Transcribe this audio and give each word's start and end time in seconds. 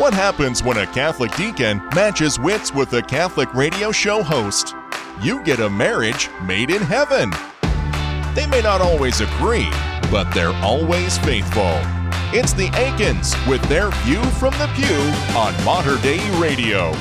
What 0.00 0.14
happens 0.14 0.62
when 0.62 0.78
a 0.78 0.86
Catholic 0.86 1.30
deacon 1.36 1.76
matches 1.94 2.40
wits 2.40 2.72
with 2.72 2.90
a 2.94 3.02
Catholic 3.02 3.52
radio 3.52 3.92
show 3.92 4.22
host? 4.22 4.74
You 5.20 5.44
get 5.44 5.60
a 5.60 5.68
marriage 5.68 6.30
made 6.42 6.70
in 6.70 6.80
heaven. 6.80 7.30
They 8.34 8.46
may 8.46 8.62
not 8.62 8.80
always 8.80 9.20
agree, 9.20 9.68
but 10.10 10.32
they're 10.32 10.54
always 10.64 11.18
faithful. 11.18 11.78
It's 12.32 12.54
the 12.54 12.70
Aikens 12.76 13.34
with 13.46 13.60
their 13.68 13.90
view 14.04 14.22
from 14.40 14.54
the 14.54 14.70
pew 14.74 15.36
on 15.36 15.52
Mater 15.66 16.00
Dei 16.00 16.18
Radio. 16.40 16.94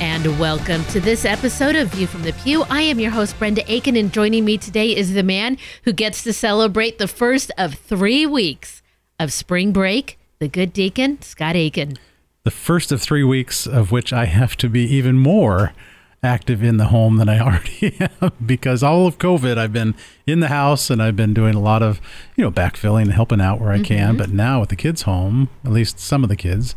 And 0.00 0.40
welcome 0.40 0.82
to 0.86 1.00
this 1.00 1.26
episode 1.26 1.76
of 1.76 1.88
View 1.88 2.06
from 2.06 2.22
the 2.22 2.32
Pew. 2.32 2.64
I 2.70 2.80
am 2.80 2.98
your 2.98 3.10
host, 3.10 3.38
Brenda 3.38 3.62
Aiken, 3.70 3.96
and 3.96 4.10
joining 4.10 4.46
me 4.46 4.56
today 4.56 4.96
is 4.96 5.12
the 5.12 5.22
man 5.22 5.58
who 5.84 5.92
gets 5.92 6.22
to 6.22 6.32
celebrate 6.32 6.96
the 6.96 7.06
first 7.06 7.52
of 7.58 7.74
three 7.74 8.24
weeks 8.24 8.80
of 9.18 9.34
spring 9.34 9.70
break, 9.70 10.16
the 10.40 10.48
good 10.48 10.72
deacon, 10.72 11.20
Scott 11.20 11.54
Aiken. 11.54 11.98
The 12.44 12.50
first 12.50 12.90
of 12.90 13.02
three 13.02 13.22
weeks 13.22 13.66
of 13.66 13.92
which 13.92 14.10
I 14.10 14.24
have 14.24 14.56
to 14.56 14.70
be 14.70 14.84
even 14.84 15.18
more 15.18 15.74
active 16.22 16.62
in 16.62 16.78
the 16.78 16.86
home 16.86 17.18
than 17.18 17.28
I 17.28 17.38
already 17.38 17.94
am 18.22 18.32
because 18.44 18.82
all 18.82 19.06
of 19.06 19.18
COVID, 19.18 19.58
I've 19.58 19.74
been 19.74 19.94
in 20.26 20.40
the 20.40 20.48
house 20.48 20.88
and 20.88 21.02
I've 21.02 21.14
been 21.14 21.34
doing 21.34 21.54
a 21.54 21.60
lot 21.60 21.82
of, 21.82 22.00
you 22.36 22.44
know, 22.44 22.50
backfilling 22.50 23.02
and 23.02 23.12
helping 23.12 23.40
out 23.40 23.60
where 23.60 23.70
I 23.70 23.82
can. 23.82 24.08
Mm-hmm. 24.08 24.16
But 24.16 24.30
now 24.30 24.60
with 24.60 24.70
the 24.70 24.76
kids 24.76 25.02
home, 25.02 25.50
at 25.62 25.72
least 25.72 25.98
some 25.98 26.22
of 26.22 26.30
the 26.30 26.36
kids, 26.36 26.74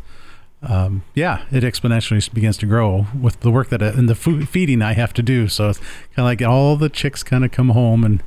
um, 0.62 1.02
yeah, 1.14 1.46
it 1.50 1.64
exponentially 1.64 2.32
begins 2.34 2.58
to 2.58 2.66
grow 2.66 3.06
with 3.18 3.40
the 3.40 3.50
work 3.50 3.70
that 3.70 3.82
I, 3.82 3.88
and 3.88 4.10
the 4.10 4.14
food 4.14 4.46
feeding 4.46 4.82
I 4.82 4.92
have 4.92 5.14
to 5.14 5.22
do. 5.22 5.48
So 5.48 5.70
it's 5.70 5.78
kind 5.78 6.18
of 6.18 6.24
like 6.26 6.42
all 6.42 6.76
the 6.76 6.90
chicks 6.90 7.22
kind 7.22 7.46
of 7.46 7.50
come 7.50 7.70
home 7.70 8.04
and 8.04 8.22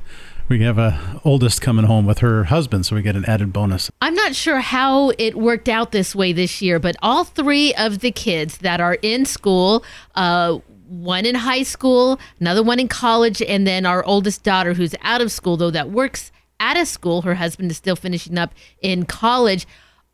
we 0.48 0.60
have 0.62 0.78
a 0.78 1.20
oldest 1.24 1.60
coming 1.60 1.84
home 1.84 2.06
with 2.06 2.18
her 2.18 2.44
husband, 2.44 2.86
so 2.86 2.96
we 2.96 3.02
get 3.02 3.16
an 3.16 3.24
added 3.26 3.52
bonus. 3.52 3.90
I'm 4.00 4.14
not 4.14 4.34
sure 4.34 4.60
how 4.60 5.12
it 5.18 5.36
worked 5.36 5.68
out 5.68 5.92
this 5.92 6.14
way 6.14 6.32
this 6.32 6.62
year, 6.62 6.78
but 6.78 6.96
all 7.02 7.24
three 7.24 7.74
of 7.74 8.00
the 8.00 8.10
kids 8.10 8.58
that 8.58 8.80
are 8.80 8.94
in 9.02 9.24
school, 9.24 9.84
uh, 10.14 10.58
one 10.88 11.26
in 11.26 11.34
high 11.34 11.62
school, 11.62 12.18
another 12.40 12.62
one 12.62 12.80
in 12.80 12.88
college, 12.88 13.42
and 13.42 13.66
then 13.66 13.84
our 13.84 14.04
oldest 14.04 14.42
daughter 14.42 14.74
who's 14.74 14.94
out 15.02 15.20
of 15.20 15.30
school, 15.30 15.56
though 15.56 15.70
that 15.70 15.90
works 15.90 16.32
at 16.60 16.76
a 16.76 16.86
school. 16.86 17.22
Her 17.22 17.34
husband 17.34 17.70
is 17.70 17.76
still 17.76 17.96
finishing 17.96 18.38
up 18.38 18.54
in 18.80 19.04
college. 19.04 19.66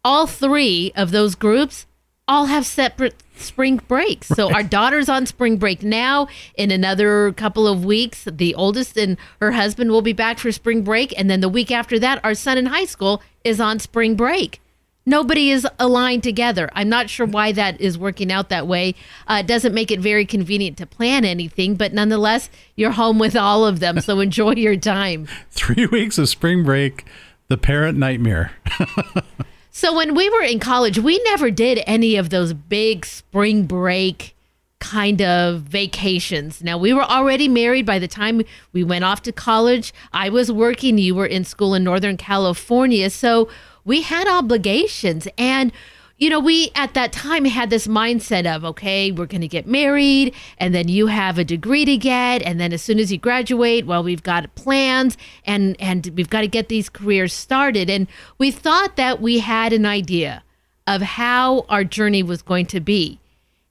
All 0.05 0.27
three 0.27 0.93
of 0.97 1.13
those 1.13 1.35
groups 1.35 1.87
all 2.27 2.47
have 2.47 2.65
separate 2.65 3.23
spring 3.37 3.77
breaks. 3.89 4.29
So 4.29 4.53
our 4.53 4.63
daughter's 4.63 5.09
on 5.09 5.27
spring 5.27 5.57
break 5.57 5.83
now. 5.83 6.29
In 6.57 6.71
another 6.71 7.33
couple 7.33 7.67
of 7.67 7.85
weeks, 7.85 8.25
the 8.31 8.55
oldest 8.55 8.97
and 8.97 9.19
her 9.41 9.53
husband 9.53 9.91
will 9.91 10.03
be 10.03 10.13
back 10.13 10.39
for 10.39 10.51
spring 10.53 10.83
break. 10.83 11.17
And 11.19 11.29
then 11.29 11.41
the 11.41 11.49
week 11.49 11.71
after 11.71 11.99
that, 11.99 12.25
our 12.25 12.35
son 12.35 12.59
in 12.59 12.67
high 12.67 12.87
school 12.87 13.23
is 13.43 13.61
on 13.61 13.79
spring 13.79 14.15
break. 14.15 14.61
Nobody 15.07 15.51
is 15.51 15.67
aligned 15.79 16.23
together. 16.23 16.71
I'm 16.73 16.89
not 16.89 17.11
sure 17.11 17.27
why 17.27 17.53
that 17.53 17.79
is 17.79 17.99
working 17.99 18.33
out 18.33 18.49
that 18.49 18.67
way. 18.67 18.95
Uh, 19.29 19.41
it 19.41 19.47
doesn't 19.47 19.75
make 19.75 19.91
it 19.91 20.01
very 20.01 20.25
convenient 20.25 20.79
to 20.79 20.87
plan 20.87 21.27
anything, 21.27 21.75
but 21.75 21.93
nonetheless, 21.93 22.49
you're 22.75 22.93
home 22.93 23.19
with 23.19 23.37
all 23.37 23.67
of 23.67 23.81
them. 23.81 24.01
So 24.01 24.21
enjoy 24.21 24.53
your 24.53 24.77
time. 24.77 25.29
Three 25.51 25.85
weeks 25.85 26.17
of 26.17 26.31
spring 26.31 26.65
break, 26.65 27.05
the 27.49 27.59
parent 27.59 27.99
nightmare. 27.99 28.53
So 29.77 29.93
when 29.93 30.15
we 30.15 30.31
were 30.31 30.41
in 30.41 30.61
college, 30.61 31.01
we 31.01 31.21
never 31.25 31.51
did 31.51 31.83
any 31.85 32.15
of 32.15 32.31
those 32.31 32.53
big 32.53 33.05
spring 33.05 33.67
break 33.67 34.37
kind 34.79 35.21
of 35.21 35.63
vacations. 35.63 36.63
Now 36.63 36.79
we 36.79 36.93
were 36.93 37.03
already 37.03 37.49
married 37.49 37.85
by 37.85 37.99
the 37.99 38.07
time 38.07 38.43
we 38.73 38.85
went 38.85 39.03
off 39.03 39.23
to 39.23 39.33
college. 39.33 39.93
I 40.13 40.29
was 40.29 40.53
working, 40.53 40.97
you 40.97 41.17
were 41.17 41.27
in 41.27 41.43
school 41.43 41.75
in 41.75 41.83
Northern 41.83 42.17
California. 42.17 43.11
So 43.11 43.49
we 43.85 44.03
had 44.03 44.29
obligations 44.29 45.27
and 45.37 45.73
you 46.17 46.31
know, 46.31 46.39
we 46.39 46.71
at 46.77 46.95
that 46.95 47.13
time 47.13 47.45
had 47.45 47.71
this 47.71 47.89
mindset 47.89 48.47
of, 48.47 48.65
okay, 48.65 49.11
we're 49.11 49.27
going 49.27 49.41
to 49.41 49.49
get 49.49 49.67
married, 49.67 50.33
and 50.59 50.73
then 50.75 50.89
you 50.89 51.09
have 51.09 51.39
a 51.39 51.45
degree 51.45 51.85
to 51.85 51.97
get, 51.97 52.41
and 52.43 52.61
then 52.61 52.73
as 52.73 52.83
soon 52.83 53.01
as 53.01 53.11
you 53.11 53.19
graduate, 53.19 53.85
well, 53.85 54.03
we've 54.03 54.23
got 54.23 54.55
plans, 54.55 55.19
and 55.45 55.77
and 55.81 56.13
we've 56.15 56.31
got 56.31 56.43
to 56.43 56.49
get 56.49 56.69
these 56.69 56.89
careers 56.89 57.33
started, 57.33 57.91
and 57.91 58.07
we 58.39 58.51
thought 58.53 58.97
that 58.97 59.21
we 59.21 59.41
had 59.41 59.73
an 59.73 59.85
idea 59.85 60.45
of 60.87 61.03
how 61.03 61.67
our 61.69 61.83
journey 61.83 62.23
was 62.23 62.43
going 62.43 62.67
to 62.67 62.81
be, 62.81 63.19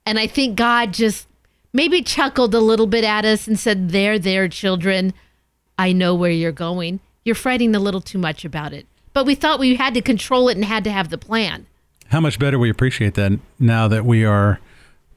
and 0.04 0.18
I 0.18 0.26
think 0.26 0.56
God 0.56 0.92
just 0.92 1.26
maybe 1.72 2.02
chuckled 2.02 2.54
a 2.54 2.60
little 2.60 2.86
bit 2.86 3.04
at 3.04 3.24
us 3.24 3.48
and 3.48 3.58
said, 3.58 3.90
"There, 3.90 4.18
there, 4.18 4.48
children, 4.48 5.14
I 5.78 5.92
know 5.92 6.14
where 6.14 6.30
you're 6.30 6.52
going. 6.52 7.00
You're 7.24 7.34
fretting 7.34 7.74
a 7.74 7.80
little 7.80 8.02
too 8.02 8.18
much 8.18 8.44
about 8.44 8.74
it." 8.74 8.86
But 9.14 9.24
we 9.24 9.34
thought 9.34 9.60
we 9.60 9.76
had 9.76 9.94
to 9.94 10.02
control 10.02 10.50
it 10.50 10.56
and 10.56 10.64
had 10.66 10.84
to 10.84 10.90
have 10.90 11.08
the 11.08 11.16
plan. 11.16 11.66
How 12.08 12.20
much 12.20 12.38
better 12.38 12.58
we 12.58 12.70
appreciate 12.70 13.14
that 13.14 13.32
now 13.58 13.88
that 13.88 14.04
we 14.04 14.24
are 14.24 14.60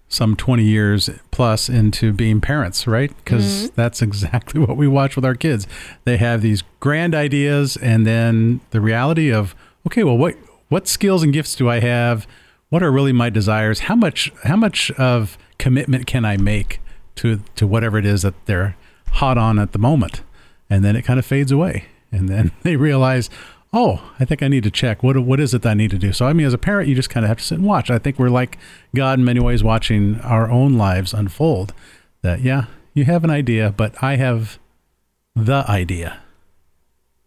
some 0.09 0.35
20 0.35 0.63
years 0.63 1.09
plus 1.31 1.69
into 1.69 2.13
being 2.13 2.39
parents, 2.39 2.87
right? 2.87 3.15
Because 3.17 3.45
mm-hmm. 3.45 3.75
that's 3.75 4.01
exactly 4.01 4.59
what 4.65 4.77
we 4.77 4.87
watch 4.87 5.15
with 5.15 5.25
our 5.25 5.35
kids. 5.35 5.67
They 6.05 6.17
have 6.17 6.41
these 6.41 6.63
grand 6.79 7.13
ideas, 7.13 7.77
and 7.77 8.05
then 8.05 8.61
the 8.71 8.81
reality 8.81 9.31
of, 9.31 9.55
okay, 9.85 10.03
well, 10.03 10.17
what 10.17 10.35
what 10.69 10.87
skills 10.87 11.23
and 11.23 11.31
gifts 11.31 11.55
do 11.55 11.69
I 11.69 11.79
have? 11.79 12.27
What 12.69 12.83
are 12.83 12.91
really 12.91 13.13
my 13.13 13.29
desires? 13.29 13.81
How 13.81 13.95
much 13.95 14.31
how 14.43 14.55
much 14.55 14.91
of 14.91 15.37
commitment 15.57 16.07
can 16.07 16.25
I 16.25 16.37
make 16.37 16.79
to 17.15 17.41
to 17.55 17.67
whatever 17.67 17.97
it 17.97 18.05
is 18.05 18.21
that 18.21 18.33
they're 18.45 18.75
hot 19.13 19.37
on 19.37 19.59
at 19.59 19.71
the 19.71 19.79
moment? 19.79 20.21
And 20.69 20.83
then 20.83 20.95
it 20.97 21.03
kind 21.03 21.19
of 21.19 21.25
fades 21.25 21.51
away, 21.51 21.85
and 22.11 22.29
then 22.29 22.51
they 22.63 22.75
realize, 22.75 23.29
oh, 23.77 24.01
I 24.19 24.25
think 24.25 24.41
I 24.41 24.47
need 24.47 24.63
to 24.63 24.71
check. 24.71 25.03
What 25.03 25.17
what 25.19 25.39
is 25.39 25.53
it 25.53 25.61
that 25.61 25.69
I 25.69 25.73
need 25.75 25.91
to 25.91 25.99
do? 25.99 26.11
So 26.11 26.25
I 26.25 26.33
mean, 26.33 26.47
as 26.47 26.53
a 26.53 26.57
parent, 26.57 26.89
you 26.89 26.95
just 26.95 27.11
kind 27.11 27.23
of 27.23 27.27
have 27.27 27.37
to 27.37 27.43
sit 27.43 27.59
and 27.59 27.67
watch. 27.67 27.91
I 27.91 27.99
think 27.99 28.17
we're 28.17 28.29
like 28.29 28.57
God 28.95 29.19
in 29.19 29.25
many 29.25 29.39
ways, 29.39 29.63
watching 29.63 30.19
our 30.21 30.49
own 30.49 30.77
lives 30.77 31.13
unfold. 31.13 31.73
That 32.23 32.41
yeah, 32.41 32.65
you 32.95 33.05
have 33.05 33.23
an 33.23 33.29
idea, 33.29 33.71
but 33.75 34.01
I 34.01 34.15
have 34.15 34.57
the 35.35 35.63
idea, 35.69 36.19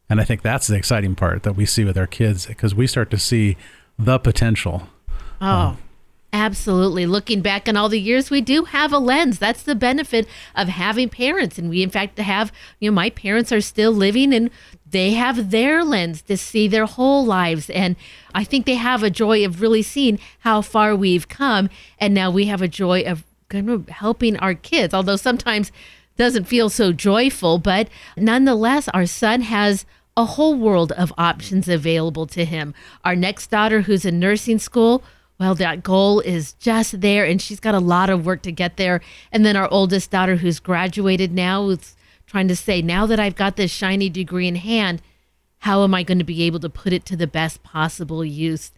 and 0.09 0.21
I 0.21 0.25
think 0.25 0.43
that's 0.43 0.67
the 0.67 0.75
exciting 0.75 1.15
part 1.15 1.45
that 1.45 1.55
we 1.55 1.65
see 1.67 1.85
with 1.85 1.97
our 1.97 2.09
kids 2.09 2.47
because 2.47 2.75
we 2.75 2.89
start 2.89 3.11
to 3.13 3.19
see 3.19 3.57
the 3.97 4.19
potential. 4.19 4.89
Oh, 5.41 5.47
um, 5.47 5.79
absolutely. 6.33 7.07
Looking 7.07 7.41
back 7.43 7.69
on 7.69 7.77
all 7.77 7.89
the 7.89 8.01
years, 8.01 8.31
we 8.31 8.41
do 8.41 8.65
have 8.65 8.93
a 8.93 8.99
lens. 8.99 9.39
That's 9.39 9.63
the 9.63 9.75
benefit 9.75 10.27
of 10.55 10.69
having 10.69 11.09
parents. 11.09 11.59
And 11.59 11.71
we, 11.71 11.83
in 11.83 11.91
fact, 11.91 12.19
have, 12.19 12.53
you 12.79 12.91
know, 12.91 12.95
my 12.95 13.11
parents 13.11 13.53
are 13.53 13.61
still 13.61 13.93
living 13.93 14.35
and 14.35 14.51
they 14.91 15.13
have 15.13 15.51
their 15.51 15.85
lens 15.85 16.23
to 16.23 16.37
see 16.37 16.69
their 16.69 16.87
whole 16.87 17.25
lives. 17.25 17.71
And 17.71 17.97
I 18.35 18.45
think 18.45 18.67
they 18.67 18.75
have 18.75 19.03
a 19.03 19.11
joy 19.11 19.45
of 19.45 19.61
really 19.61 19.83
seeing 19.83 20.19
how 20.41 20.63
far 20.63 20.95
we've 20.97 21.29
come. 21.29 21.69
And 21.99 22.15
now 22.15 22.31
we 22.31 22.47
have 22.47 22.63
a 22.63 22.69
joy 22.69 23.03
of 23.03 23.25
kind 23.49 23.71
of 23.71 23.89
helping 23.89 24.37
our 24.39 24.55
kids, 24.55 24.95
although 24.95 25.17
sometimes 25.17 25.73
doesn't 26.17 26.45
feel 26.45 26.69
so 26.69 26.93
joyful. 26.93 27.59
But 27.59 27.89
nonetheless, 28.17 28.89
our 28.89 29.07
son 29.07 29.43
has 29.43 29.87
a 30.17 30.25
whole 30.25 30.55
world 30.55 30.93
of 30.93 31.13
options 31.17 31.69
available 31.69 32.27
to 32.27 32.45
him. 32.45 32.75
Our 33.05 33.17
next 33.17 33.49
daughter, 33.49 33.83
who's 33.83 34.05
in 34.05 34.19
nursing 34.19 34.59
school, 34.59 35.03
well, 35.39 35.55
that 35.55 35.83
goal 35.83 36.21
is 36.21 36.53
just 36.55 37.01
there, 37.01 37.25
and 37.25 37.41
she's 37.41 37.61
got 37.61 37.75
a 37.75 37.81
lot 37.81 38.11
of 38.11 38.27
work 38.27 38.43
to 38.43 38.53
get 38.53 38.77
there. 38.77 39.01
And 39.33 39.47
then 39.47 39.57
our 39.57 39.69
oldest 39.71 40.11
daughter, 40.11 40.37
who's 40.37 40.61
graduated 40.61 41.33
now, 41.33 41.71
is 41.71 41.97
trying 42.31 42.49
to 42.49 42.55
say, 42.55 42.81
now 42.81 43.07
that 43.07 43.19
I've 43.19 43.35
got 43.35 43.57
this 43.57 43.73
shiny 43.73 44.09
degree 44.09 44.47
in 44.47 44.55
hand, 44.55 45.03
how 45.59 45.83
am 45.83 45.95
I 45.95 46.05
going 46.05 46.19
to 46.19 46.25
be 46.25 46.45
able 46.45 46.61
to 46.61 46.71
put 46.71 46.93
it 46.93 47.05
to 47.07 47.17
the 47.17 47.27
best 47.27 47.65
possible 47.65 48.25
use? 48.25 48.71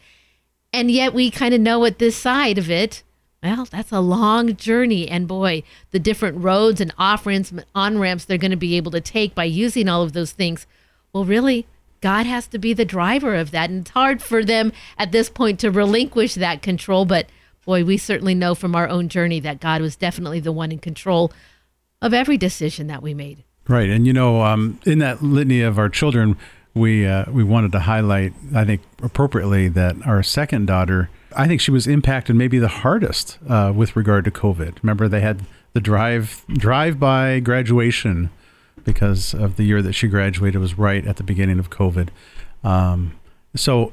And 0.73 0.91
yet, 0.91 1.13
we 1.13 1.31
kind 1.31 1.53
of 1.53 1.61
know 1.61 1.85
at 1.85 1.99
this 1.99 2.17
side 2.17 2.57
of 2.57 2.71
it, 2.71 3.03
well, 3.43 3.67
that's 3.67 3.93
a 3.93 4.01
long 4.01 4.57
journey. 4.57 5.07
And 5.07 5.29
boy, 5.29 5.65
the 5.91 5.99
different 5.99 6.43
roads 6.43 6.81
and 6.81 6.95
off 6.97 7.27
ramps, 7.27 7.53
on 7.75 7.99
ramps 7.99 8.25
they're 8.25 8.39
going 8.39 8.53
to 8.53 8.57
be 8.57 8.77
able 8.77 8.91
to 8.93 9.03
take 9.03 9.35
by 9.35 9.45
using 9.45 9.87
all 9.87 10.03
of 10.03 10.15
those 10.15 10.33
things. 10.33 10.67
Well, 11.13 11.27
really, 11.27 11.67
God 12.01 12.25
has 12.25 12.47
to 12.49 12.59
be 12.59 12.73
the 12.73 12.87
driver 12.87 13.35
of 13.35 13.51
that. 13.51 13.69
And 13.69 13.83
it's 13.83 13.91
hard 13.91 14.23
for 14.23 14.43
them 14.43 14.73
at 14.97 15.13
this 15.13 15.29
point 15.29 15.61
to 15.61 15.71
relinquish 15.71 16.37
that 16.37 16.63
control. 16.63 17.05
But 17.05 17.27
boy, 17.67 17.85
we 17.85 17.99
certainly 17.99 18.35
know 18.35 18.55
from 18.55 18.75
our 18.75 18.89
own 18.89 19.11
journey 19.11 19.41
that 19.41 19.61
God 19.61 19.83
was 19.83 19.95
definitely 19.95 20.41
the 20.41 20.53
one 20.53 20.73
in 20.73 20.79
control 20.79 21.33
of 22.03 22.13
every 22.13 22.37
decision 22.37 22.89
that 22.89 23.03
we 23.03 23.15
made. 23.15 23.45
Right, 23.69 23.89
and 23.89 24.07
you 24.07 24.13
know, 24.13 24.43
um, 24.43 24.79
in 24.85 24.99
that 24.99 25.23
litany 25.23 25.63
of 25.63 25.79
our 25.79 25.89
children, 25.89 26.37
we 26.75 27.07
uh, 27.07 27.31
we 27.31 27.45
wanted 27.45 27.73
to 27.73 27.81
highlight, 27.81 28.35
I 28.55 28.65
think, 28.65 28.83
appropriately 29.03 29.69
that 29.69 29.97
our 30.05 30.23
second 30.23 30.67
daughter, 30.67 31.09
I 31.35 31.47
think 31.47 31.61
she 31.61 31.71
was 31.71 31.87
impacted 31.87 32.35
maybe 32.35 32.59
the 32.59 32.69
hardest 32.69 33.39
uh, 33.49 33.73
with 33.75 33.95
regard 33.95 34.25
to 34.25 34.31
COVID. 34.31 34.83
Remember, 34.83 35.09
they 35.09 35.21
had 35.21 35.47
the 35.73 35.81
drive 35.81 36.45
drive 36.49 36.99
by 36.99 37.39
graduation 37.41 38.31
because 38.85 39.33
of 39.33 39.57
the 39.57 39.63
year 39.63 39.81
that 39.81 39.93
she 39.93 40.09
graduated 40.09 40.61
was 40.61 40.77
right 40.77 41.07
at 41.07 41.17
the 41.17 41.23
beginning 41.23 41.61
of 41.61 41.71
COVID. 41.71 42.09
Um, 42.65 43.13
so 43.55 43.93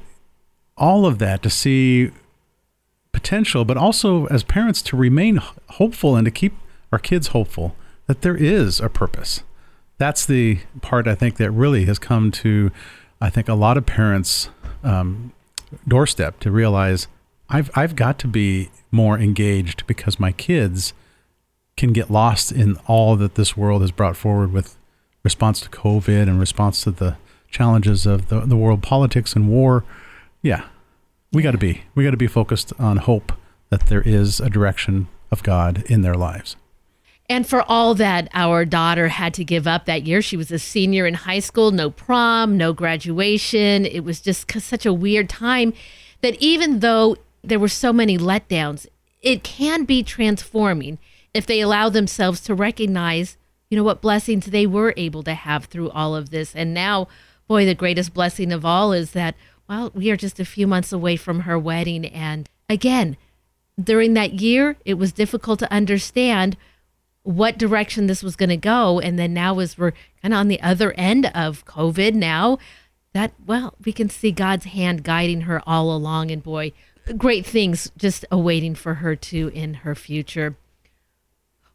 all 0.77 1.05
of 1.05 1.19
that 1.19 1.43
to 1.43 1.49
see 1.49 2.09
potential, 3.11 3.65
but 3.65 3.77
also 3.77 4.25
as 4.27 4.43
parents 4.43 4.81
to 4.83 4.97
remain 4.97 5.39
hopeful 5.67 6.15
and 6.15 6.25
to 6.25 6.31
keep 6.31 6.53
our 6.91 6.97
kids 6.97 7.27
hopeful 7.27 7.75
that 8.09 8.23
there 8.23 8.35
is 8.35 8.79
a 8.79 8.89
purpose. 8.89 9.43
That's 9.99 10.25
the 10.25 10.57
part 10.81 11.07
I 11.07 11.13
think 11.13 11.37
that 11.37 11.51
really 11.51 11.85
has 11.85 11.99
come 11.99 12.31
to, 12.31 12.71
I 13.21 13.29
think, 13.29 13.47
a 13.47 13.53
lot 13.53 13.77
of 13.77 13.85
parents' 13.85 14.49
um, 14.83 15.31
doorstep 15.87 16.39
to 16.39 16.49
realize 16.49 17.07
I've 17.49 17.69
I've 17.75 17.95
got 17.95 18.17
to 18.19 18.27
be 18.27 18.71
more 18.89 19.19
engaged 19.19 19.85
because 19.85 20.19
my 20.19 20.31
kids 20.31 20.93
can 21.77 21.93
get 21.93 22.09
lost 22.09 22.51
in 22.51 22.77
all 22.87 23.15
that 23.17 23.35
this 23.35 23.55
world 23.55 23.81
has 23.81 23.91
brought 23.91 24.17
forward 24.17 24.51
with 24.51 24.75
response 25.23 25.59
to 25.61 25.69
COVID 25.69 26.23
and 26.23 26.39
response 26.39 26.81
to 26.85 26.91
the 26.91 27.15
challenges 27.51 28.07
of 28.07 28.29
the, 28.29 28.39
the 28.39 28.57
world 28.57 28.81
politics 28.81 29.35
and 29.35 29.47
war. 29.47 29.85
Yeah, 30.41 30.65
we 31.31 31.43
got 31.43 31.51
to 31.51 31.59
be 31.59 31.83
we 31.93 32.05
got 32.05 32.11
to 32.11 32.17
be 32.17 32.25
focused 32.25 32.73
on 32.79 32.97
hope 32.97 33.33
that 33.69 33.85
there 33.85 34.01
is 34.01 34.39
a 34.39 34.49
direction 34.49 35.09
of 35.29 35.43
God 35.43 35.83
in 35.83 36.01
their 36.01 36.15
lives. 36.15 36.55
And 37.29 37.47
for 37.47 37.61
all 37.61 37.93
that 37.95 38.27
our 38.33 38.65
daughter 38.65 39.09
had 39.09 39.35
to 39.35 39.45
give 39.45 39.67
up 39.67 39.85
that 39.85 40.07
year, 40.07 40.19
she 40.19 40.35
was 40.35 40.51
a 40.51 40.57
senior 40.57 41.05
in 41.05 41.13
high 41.13 41.39
school, 41.39 41.69
no 41.69 41.91
prom, 41.91 42.57
no 42.57 42.73
graduation. 42.73 43.85
It 43.85 44.03
was 44.03 44.19
just 44.19 44.51
such 44.51 44.85
a 44.85 44.93
weird 44.93 45.29
time 45.29 45.73
that 46.21 46.35
even 46.41 46.79
though 46.79 47.17
there 47.43 47.59
were 47.59 47.67
so 47.67 47.93
many 47.93 48.17
letdowns, 48.17 48.87
it 49.21 49.43
can 49.43 49.85
be 49.85 50.01
transforming 50.01 50.97
if 51.33 51.45
they 51.45 51.61
allow 51.61 51.89
themselves 51.89 52.41
to 52.41 52.55
recognize, 52.55 53.37
you 53.69 53.77
know, 53.77 53.83
what 53.83 54.01
blessings 54.01 54.47
they 54.47 54.65
were 54.65 54.95
able 54.97 55.21
to 55.21 55.35
have 55.35 55.65
through 55.65 55.91
all 55.91 56.15
of 56.15 56.31
this. 56.31 56.55
And 56.55 56.73
now, 56.73 57.07
boy, 57.47 57.65
the 57.65 57.75
greatest 57.75 58.11
blessing 58.11 58.51
of 58.51 58.65
all 58.65 58.91
is 58.91 59.11
that, 59.11 59.35
well, 59.69 59.91
we 59.93 60.09
are 60.09 60.17
just 60.17 60.39
a 60.39 60.45
few 60.45 60.65
months 60.65 60.91
away 60.91 61.15
from 61.15 61.41
her 61.41 61.59
wedding. 61.59 62.07
And 62.07 62.49
again, 62.67 63.17
during 63.81 64.15
that 64.15 64.41
year, 64.41 64.77
it 64.83 64.95
was 64.95 65.11
difficult 65.11 65.59
to 65.59 65.71
understand 65.71 66.57
what 67.29 67.59
direction 67.59 68.07
this 68.07 68.23
was 68.23 68.35
going 68.35 68.49
to 68.49 68.57
go. 68.57 68.99
And 68.99 69.19
then 69.19 69.35
now, 69.35 69.59
as 69.59 69.77
we're 69.77 69.93
kind 70.19 70.33
of 70.33 70.39
on 70.39 70.47
the 70.47 70.59
other 70.63 70.93
end 70.93 71.27
of 71.35 71.63
COVID 71.63 72.15
now, 72.15 72.57
that, 73.13 73.33
well, 73.45 73.75
we 73.85 73.93
can 73.93 74.09
see 74.09 74.31
God's 74.31 74.65
hand 74.65 75.03
guiding 75.03 75.41
her 75.41 75.61
all 75.67 75.95
along. 75.95 76.31
And 76.31 76.41
boy, 76.41 76.71
great 77.17 77.45
things 77.45 77.91
just 77.95 78.25
awaiting 78.31 78.73
for 78.73 78.95
her 78.95 79.15
too 79.15 79.51
in 79.53 79.75
her 79.75 79.93
future. 79.93 80.57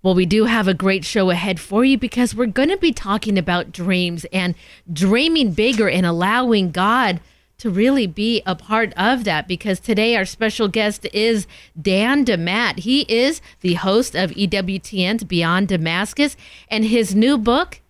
Well, 0.03 0.17
we 0.17 0.27
do 0.27 0.47
have 0.47 0.67
a 0.67 0.75
great 0.75 1.05
show 1.05 1.31
ahead 1.31 1.61
for 1.61 1.85
you 1.85 1.99
because 1.99 2.35
we're 2.35 2.47
going 2.47 2.69
to 2.71 2.77
be 2.77 2.93
talking 2.93 3.39
about 3.39 3.71
dreams 3.71 4.27
and 4.33 4.57
dreaming 4.93 5.53
bigger 5.53 5.89
and 5.89 6.05
allowing 6.05 6.73
God 6.73 7.21
to 7.59 7.71
really 7.71 8.07
be 8.07 8.43
a 8.47 8.55
part 8.55 8.93
of 8.97 9.25
that 9.25 9.49
because 9.49 9.81
today 9.81 10.17
our 10.17 10.25
special 10.25 10.69
guest 10.69 11.07
is 11.13 11.47
Dan 11.81 12.25
DeMatte. 12.25 12.81
He 12.81 13.03
is 13.03 13.41
the 13.61 13.75
host 13.75 14.15
of 14.15 14.31
EWTN's 14.33 15.25
Beyond 15.25 15.69
Damascus, 15.69 16.37
and 16.69 16.85
his 16.85 17.15
new 17.15 17.39
book 17.39 17.81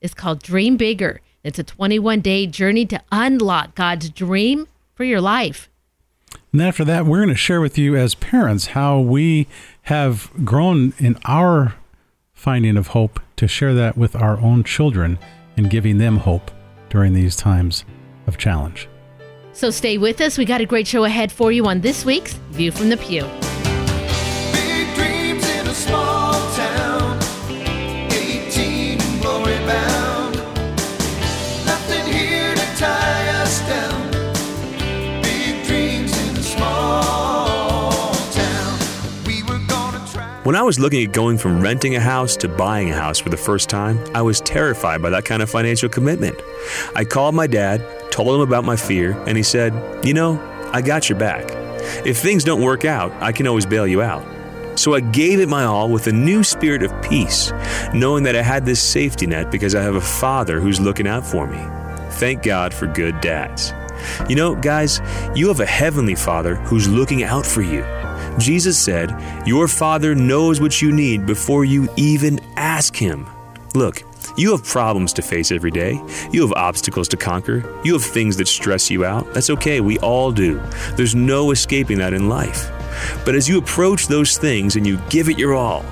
is 0.00 0.14
called 0.14 0.42
Dream 0.42 0.76
Bigger. 0.76 1.20
It's 1.42 1.58
a 1.58 1.64
21 1.64 2.20
day 2.20 2.46
journey 2.46 2.86
to 2.86 3.00
unlock 3.12 3.74
God's 3.74 4.10
dream 4.10 4.66
for 4.94 5.04
your 5.04 5.20
life. 5.20 5.68
And 6.52 6.62
after 6.62 6.84
that, 6.84 7.06
we're 7.06 7.18
going 7.18 7.28
to 7.28 7.34
share 7.34 7.60
with 7.60 7.78
you 7.78 7.96
as 7.96 8.14
parents 8.14 8.68
how 8.68 9.00
we 9.00 9.46
have 9.82 10.30
grown 10.44 10.94
in 10.98 11.18
our 11.24 11.74
finding 12.32 12.76
of 12.76 12.88
hope 12.88 13.20
to 13.36 13.48
share 13.48 13.74
that 13.74 13.96
with 13.96 14.14
our 14.16 14.38
own 14.38 14.64
children 14.64 15.18
and 15.56 15.70
giving 15.70 15.98
them 15.98 16.18
hope 16.18 16.50
during 16.90 17.12
these 17.12 17.36
times 17.36 17.84
of 18.26 18.38
challenge. 18.38 18.88
So 19.54 19.70
stay 19.70 19.98
with 19.98 20.20
us. 20.20 20.36
We 20.36 20.44
got 20.44 20.60
a 20.60 20.66
great 20.66 20.86
show 20.86 21.04
ahead 21.04 21.30
for 21.30 21.52
you 21.52 21.66
on 21.66 21.80
this 21.80 22.04
week's 22.04 22.34
View 22.50 22.72
from 22.72 22.88
the 22.88 22.96
Pew. 22.96 23.24
When 40.44 40.56
I 40.56 40.62
was 40.62 40.78
looking 40.78 41.02
at 41.02 41.12
going 41.14 41.38
from 41.38 41.62
renting 41.62 41.96
a 41.96 42.00
house 42.00 42.36
to 42.36 42.48
buying 42.48 42.90
a 42.90 42.94
house 42.94 43.18
for 43.18 43.30
the 43.30 43.36
first 43.36 43.70
time, 43.70 43.98
I 44.14 44.20
was 44.20 44.42
terrified 44.42 45.00
by 45.00 45.08
that 45.08 45.24
kind 45.24 45.42
of 45.42 45.48
financial 45.48 45.88
commitment. 45.88 46.38
I 46.94 47.06
called 47.06 47.34
my 47.34 47.46
dad, 47.46 47.80
told 48.14 48.32
him 48.32 48.42
about 48.42 48.64
my 48.64 48.76
fear, 48.76 49.10
and 49.26 49.36
he 49.36 49.42
said, 49.42 49.74
You 50.06 50.14
know, 50.14 50.40
I 50.72 50.82
got 50.82 51.08
your 51.08 51.18
back. 51.18 51.50
If 52.06 52.18
things 52.18 52.44
don't 52.44 52.62
work 52.62 52.84
out, 52.84 53.10
I 53.20 53.32
can 53.32 53.48
always 53.48 53.66
bail 53.66 53.88
you 53.88 54.02
out. 54.02 54.24
So 54.78 54.94
I 54.94 55.00
gave 55.00 55.40
it 55.40 55.48
my 55.48 55.64
all 55.64 55.90
with 55.90 56.06
a 56.06 56.12
new 56.12 56.44
spirit 56.44 56.84
of 56.84 56.92
peace, 57.02 57.52
knowing 57.92 58.22
that 58.22 58.36
I 58.36 58.42
had 58.42 58.64
this 58.64 58.80
safety 58.80 59.26
net 59.26 59.50
because 59.50 59.74
I 59.74 59.82
have 59.82 59.96
a 59.96 60.00
father 60.00 60.60
who's 60.60 60.80
looking 60.80 61.08
out 61.08 61.26
for 61.26 61.48
me. 61.48 61.58
Thank 62.12 62.44
God 62.44 62.72
for 62.72 62.86
good 62.86 63.20
dads. 63.20 63.72
You 64.28 64.36
know, 64.36 64.54
guys, 64.54 65.00
you 65.34 65.48
have 65.48 65.58
a 65.58 65.66
heavenly 65.66 66.14
father 66.14 66.54
who's 66.54 66.86
looking 66.86 67.24
out 67.24 67.44
for 67.44 67.62
you. 67.62 67.84
Jesus 68.38 68.78
said, 68.78 69.10
Your 69.44 69.66
Father 69.66 70.14
knows 70.14 70.60
what 70.60 70.80
you 70.80 70.92
need 70.92 71.26
before 71.26 71.64
you 71.64 71.88
even 71.96 72.38
ask 72.56 72.94
Him. 72.94 73.26
Look, 73.74 74.02
you 74.36 74.50
have 74.50 74.64
problems 74.64 75.12
to 75.14 75.22
face 75.22 75.52
every 75.52 75.70
day. 75.70 76.02
You 76.32 76.42
have 76.42 76.52
obstacles 76.52 77.08
to 77.08 77.16
conquer. 77.16 77.64
You 77.84 77.92
have 77.92 78.04
things 78.04 78.36
that 78.38 78.48
stress 78.48 78.90
you 78.90 79.04
out. 79.04 79.32
That's 79.32 79.50
okay, 79.50 79.80
we 79.80 79.98
all 79.98 80.32
do. 80.32 80.60
There's 80.96 81.14
no 81.14 81.50
escaping 81.50 81.98
that 81.98 82.12
in 82.12 82.28
life. 82.28 82.70
But 83.24 83.34
as 83.34 83.48
you 83.48 83.58
approach 83.58 84.06
those 84.08 84.38
things 84.38 84.76
and 84.76 84.86
you 84.86 84.98
give 85.10 85.28
it 85.28 85.38
your 85.38 85.54
all, 85.54 85.84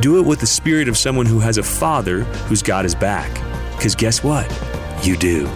do 0.00 0.18
it 0.18 0.26
with 0.26 0.40
the 0.40 0.46
spirit 0.46 0.88
of 0.88 0.96
someone 0.96 1.26
who 1.26 1.40
has 1.40 1.58
a 1.58 1.62
father 1.62 2.24
who's 2.48 2.62
got 2.62 2.84
his 2.84 2.94
back. 2.94 3.32
Because 3.76 3.94
guess 3.94 4.22
what? 4.22 4.46
You 5.02 5.16
do. 5.16 5.48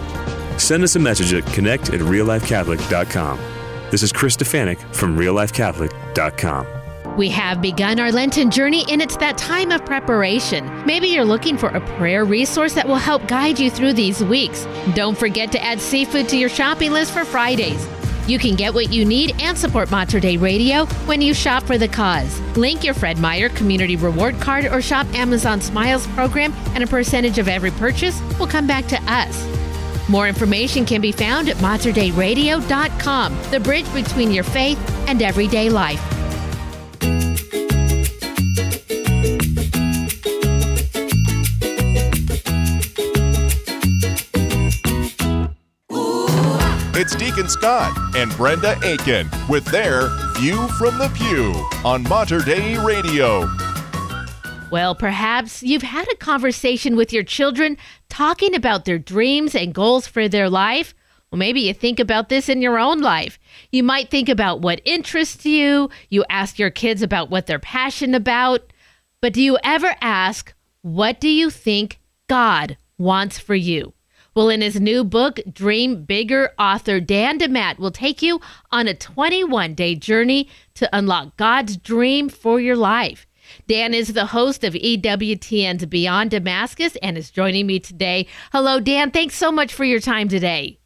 Send 0.57 0.83
us 0.83 0.95
a 0.95 0.99
message 0.99 1.33
at 1.33 1.45
connect 1.53 1.89
at 1.89 1.99
reallifecatholic.com. 1.99 3.39
This 3.91 4.03
is 4.03 4.11
Chris 4.11 4.35
Stefanick 4.35 4.79
from 4.95 5.17
reallifecatholic.com. 5.17 6.74
We 7.15 7.29
have 7.29 7.61
begun 7.61 7.99
our 7.99 8.11
Lenten 8.11 8.51
journey, 8.51 8.83
and 8.89 9.01
it's 9.01 9.15
that 9.17 9.37
time 9.37 9.71
of 9.71 9.85
preparation. 9.85 10.85
Maybe 10.85 11.07
you're 11.07 11.23
looking 11.23 11.57
for 11.57 11.69
a 11.69 11.79
prayer 11.97 12.25
resource 12.25 12.73
that 12.73 12.85
will 12.85 12.95
help 12.95 13.25
guide 13.27 13.57
you 13.57 13.69
through 13.69 13.93
these 13.93 14.21
weeks. 14.21 14.67
Don't 14.95 15.17
forget 15.17 15.49
to 15.53 15.63
add 15.63 15.79
seafood 15.79 16.27
to 16.29 16.37
your 16.37 16.49
shopping 16.49 16.91
list 16.91 17.13
for 17.13 17.23
Fridays. 17.23 17.87
You 18.27 18.37
can 18.37 18.55
get 18.55 18.73
what 18.73 18.91
you 18.91 19.05
need 19.05 19.33
and 19.39 19.57
support 19.57 19.91
Mater 19.91 20.19
Dei 20.19 20.35
Radio 20.35 20.87
when 21.05 21.21
you 21.21 21.33
shop 21.33 21.63
for 21.63 21.77
the 21.77 21.87
cause. 21.87 22.39
Link 22.57 22.83
your 22.83 22.93
Fred 22.93 23.17
Meyer 23.17 23.49
Community 23.49 23.95
Reward 23.95 24.41
Card 24.41 24.65
or 24.65 24.81
shop 24.81 25.07
Amazon 25.13 25.61
Smiles 25.61 26.07
program, 26.07 26.53
and 26.73 26.83
a 26.83 26.87
percentage 26.87 27.37
of 27.37 27.47
every 27.47 27.71
purchase 27.71 28.19
will 28.39 28.47
come 28.47 28.67
back 28.67 28.87
to 28.87 29.01
us. 29.03 29.47
More 30.09 30.27
information 30.27 30.85
can 30.85 30.99
be 30.99 31.13
found 31.13 31.47
at 31.47 31.55
materdeiradio.com, 31.57 33.41
the 33.51 33.59
bridge 33.59 33.93
between 33.93 34.31
your 34.31 34.43
faith 34.43 34.79
and 35.07 35.21
everyday 35.21 35.69
life. 35.69 36.14
Deacon 47.35 47.49
Scott 47.49 48.15
and 48.15 48.31
Brenda 48.37 48.79
Aiken 48.81 49.29
with 49.49 49.65
their 49.65 50.07
View 50.35 50.69
from 50.69 50.97
the 50.97 51.11
Pew 51.15 51.51
on 51.83 52.01
Mater 52.03 52.39
Dei 52.39 52.77
Radio. 52.77 53.49
Well, 54.71 54.95
perhaps 54.95 55.61
you've 55.61 55.81
had 55.81 56.07
a 56.09 56.15
conversation 56.15 56.95
with 56.95 57.11
your 57.11 57.25
children 57.25 57.75
talking 58.07 58.55
about 58.55 58.85
their 58.85 58.97
dreams 58.97 59.53
and 59.53 59.73
goals 59.73 60.07
for 60.07 60.29
their 60.29 60.49
life. 60.49 60.93
Well, 61.29 61.37
maybe 61.37 61.59
you 61.59 61.73
think 61.73 61.99
about 61.99 62.29
this 62.29 62.47
in 62.47 62.61
your 62.61 62.79
own 62.79 63.01
life. 63.01 63.37
You 63.69 63.83
might 63.83 64.09
think 64.09 64.29
about 64.29 64.61
what 64.61 64.79
interests 64.85 65.45
you. 65.45 65.89
You 66.09 66.23
ask 66.29 66.57
your 66.57 66.69
kids 66.69 67.01
about 67.01 67.29
what 67.29 67.47
they're 67.47 67.59
passionate 67.59 68.15
about. 68.15 68.71
But 69.19 69.33
do 69.33 69.41
you 69.41 69.57
ever 69.61 69.93
ask, 69.99 70.53
what 70.83 71.19
do 71.19 71.27
you 71.27 71.49
think 71.49 71.99
God 72.29 72.77
wants 72.97 73.39
for 73.39 73.55
you? 73.55 73.94
Well, 74.35 74.49
in 74.49 74.59
his 74.59 74.81
new 74.81 75.05
book, 75.05 75.39
Dream 75.49 76.03
Bigger, 76.03 76.51
author 76.59 76.99
Dan 76.99 77.39
DeMatte 77.39 77.79
will 77.79 77.89
take 77.89 78.21
you 78.21 78.41
on 78.69 78.85
a 78.85 78.93
21 78.93 79.75
day 79.75 79.95
journey 79.95 80.49
to 80.73 80.89
unlock 80.91 81.37
God's 81.37 81.77
dream 81.77 82.27
for 82.27 82.59
your 82.59 82.75
life. 82.75 83.25
Dan 83.69 83.93
is 83.93 84.11
the 84.11 84.25
host 84.25 84.65
of 84.65 84.73
EWTN's 84.73 85.85
Beyond 85.85 86.31
Damascus 86.31 86.97
and 87.01 87.17
is 87.17 87.31
joining 87.31 87.65
me 87.65 87.79
today. 87.79 88.27
Hello, 88.51 88.81
Dan. 88.81 89.09
Thanks 89.09 89.35
so 89.35 89.53
much 89.53 89.73
for 89.73 89.85
your 89.85 90.01
time 90.01 90.27
today. 90.27 90.79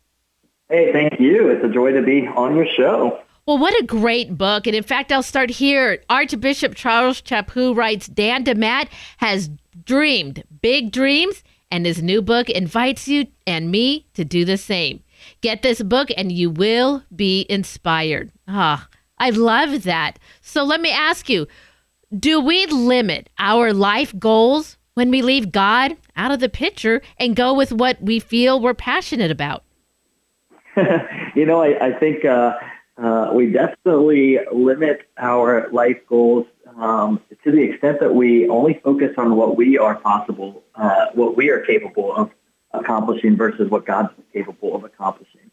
Hey, 0.70 0.92
thank 0.94 1.20
you. 1.20 1.50
It's 1.50 1.66
a 1.66 1.70
joy 1.70 1.92
to 1.94 2.04
be 2.04 2.28
on 2.28 2.56
your 2.56 2.68
show. 2.78 3.20
Well, 3.48 3.58
what 3.58 3.74
a 3.82 3.84
great 3.84 4.38
book. 4.38 4.68
And 4.68 4.76
in 4.76 4.84
fact, 4.84 5.12
I'll 5.12 5.24
start 5.24 5.50
here. 5.50 6.04
Archbishop 6.08 6.76
Charles 6.76 7.20
Chaput 7.24 7.76
writes 7.76 8.06
Dan 8.06 8.46
DeMatte 8.46 8.90
has 9.18 9.50
dreamed 9.86 10.44
big 10.62 10.92
dreams, 10.92 11.42
and 11.72 11.86
his 11.86 12.02
new 12.02 12.22
book 12.22 12.50
invites 12.50 13.08
you 13.08 13.28
and 13.46 13.72
me 13.72 14.08
to 14.14 14.26
do 14.26 14.46
the 14.46 14.58
same. 14.58 15.04
Get 15.42 15.62
this 15.62 15.82
book, 15.82 16.10
and 16.16 16.32
you 16.32 16.50
will 16.50 17.04
be 17.16 17.46
inspired. 17.50 18.32
Ah, 18.48 18.88
I 19.18 19.32
love 19.32 19.84
that. 19.84 20.18
So 20.42 20.64
let 20.64 20.82
me 20.82 20.92
ask 20.92 21.30
you 21.30 21.48
do 22.18 22.40
we 22.40 22.66
limit 22.66 23.30
our 23.38 23.72
life 23.72 24.18
goals 24.18 24.78
when 24.96 25.12
we 25.12 25.22
leave 25.22 25.52
God 25.52 25.96
out 26.16 26.32
of 26.32 26.40
the 26.40 26.50
picture 26.50 27.02
and 27.20 27.36
go 27.36 27.54
with 27.54 27.72
what 27.72 28.02
we 28.02 28.20
feel 28.20 28.60
we're 28.60 28.74
passionate 28.74 29.30
about? 29.30 29.64
you 31.36 31.46
know, 31.46 31.62
I, 31.62 31.90
I 31.90 32.00
think 32.00 32.26
uh, 32.26 32.54
uh, 32.98 33.32
we 33.34 33.52
definitely 33.52 34.40
limit 34.52 35.02
our 35.18 35.70
life 35.72 35.98
goals 36.08 36.48
um, 36.78 37.22
to 37.44 37.52
the 37.52 37.62
extent 37.62 38.00
that 38.00 38.14
we 38.14 38.48
only 38.50 38.80
focus 38.84 39.14
on 39.18 39.36
what 39.36 39.56
we 39.56 39.78
are 39.78 39.96
possible, 39.96 40.64
uh, 40.76 41.08
what 41.14 41.36
we 41.36 41.50
are 41.50 41.62
capable 41.62 42.16
of 42.16 42.32
accomplishing 42.72 43.36
versus 43.36 43.70
what 43.70 43.86
God's 43.86 44.10
capable 44.34 44.76
of 44.76 44.84
accomplishing. 44.84 45.52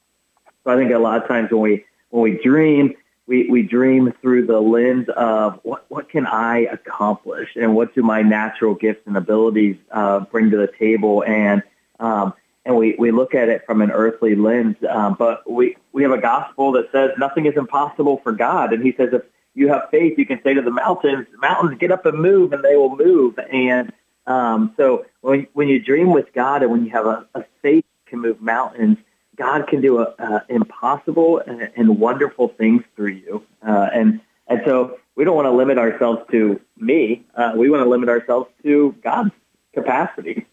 So 0.64 0.73
I 0.73 0.76
think 0.76 0.92
a 0.92 0.99
lot 0.99 1.23
of 1.23 1.28
times 1.28 1.50
when 1.50 1.61
we 1.61 1.85
when 2.11 2.23
we 2.23 2.42
dream, 2.42 2.94
we, 3.26 3.49
we 3.49 3.62
dream 3.62 4.12
through 4.23 4.46
the 4.46 4.61
lens 4.61 5.08
of 5.11 5.61
what, 5.64 5.85
what 5.88 6.08
can 6.08 6.26
I 6.26 6.61
accomplish 6.61 7.50
and 7.56 7.75
what 7.75 7.94
do 7.94 8.02
my 8.02 8.23
natural 8.23 8.75
gifts 8.75 9.06
and 9.06 9.16
abilities 9.16 9.76
uh, 9.90 10.20
bring 10.20 10.50
to 10.50 10.56
the 10.56 10.70
table 10.78 11.25
and 11.25 11.62
um, 11.99 12.35
and 12.64 12.76
we, 12.76 12.96
we 12.99 13.12
look 13.12 13.32
at 13.35 13.49
it 13.49 13.64
from 13.64 13.80
an 13.80 13.92
earthly 13.92 14.35
lens. 14.35 14.76
Um, 14.90 15.14
but 15.16 15.49
we, 15.49 15.76
we 15.92 16.02
have 16.02 16.11
a 16.11 16.20
gospel 16.20 16.73
that 16.73 16.90
says 16.90 17.12
nothing 17.16 17.46
is 17.46 17.56
impossible 17.56 18.20
for 18.25 18.32
God. 18.32 18.73
And 18.73 18.82
he 18.82 18.92
says 18.92 19.11
if 19.12 19.23
you 19.56 19.68
have 19.68 19.88
faith, 19.90 20.18
you 20.18 20.26
can 20.26 20.40
say 20.44 20.54
to 20.54 20.62
the 20.62 20.70
mountains, 20.70 21.26
mountains 21.40 21.78
get 21.80 21.90
up 21.90 22.04
and 22.06 22.18
move, 22.18 22.52
and 22.52 22.62
they 22.62 22.76
will 22.76 22.94
move. 22.94 23.38
And 23.38 23.92
um, 24.26 24.75
so 24.76 25.06
when, 25.22 25.48
when 25.54 25.66
you 25.68 25.80
dream 25.80 26.12
with 26.12 26.32
God 26.34 26.62
and 26.62 26.70
when 26.70 26.84
you 26.84 26.90
have 26.90 27.06
a, 27.06 27.26
a 27.34 27.44
faith 27.62 27.84
can 28.06 28.20
move 28.20 28.40
mountains, 28.40 28.98
God 29.34 29.66
can 29.66 29.80
do 29.80 30.00
a, 30.00 30.44
impossible 30.48 31.38
and, 31.38 31.70
and, 31.75 31.98
wonderful 31.98 32.48
things 32.48 32.82
through 32.94 33.12
you. 33.12 33.42
Uh, 33.66 33.88
and 33.92 34.20
and 34.46 34.62
so 34.64 34.98
we 35.14 35.25
don't 35.25 35.36
want 35.36 35.46
to 35.46 35.50
limit 35.50 35.78
ourselves 35.78 36.22
to 36.30 36.60
me. 36.76 37.25
Uh, 37.34 37.52
we 37.56 37.68
want 37.68 37.82
to 37.82 37.88
limit 37.88 38.08
ourselves 38.08 38.48
to 38.62 38.94
God's 39.02 39.32
capacity. 39.75 40.46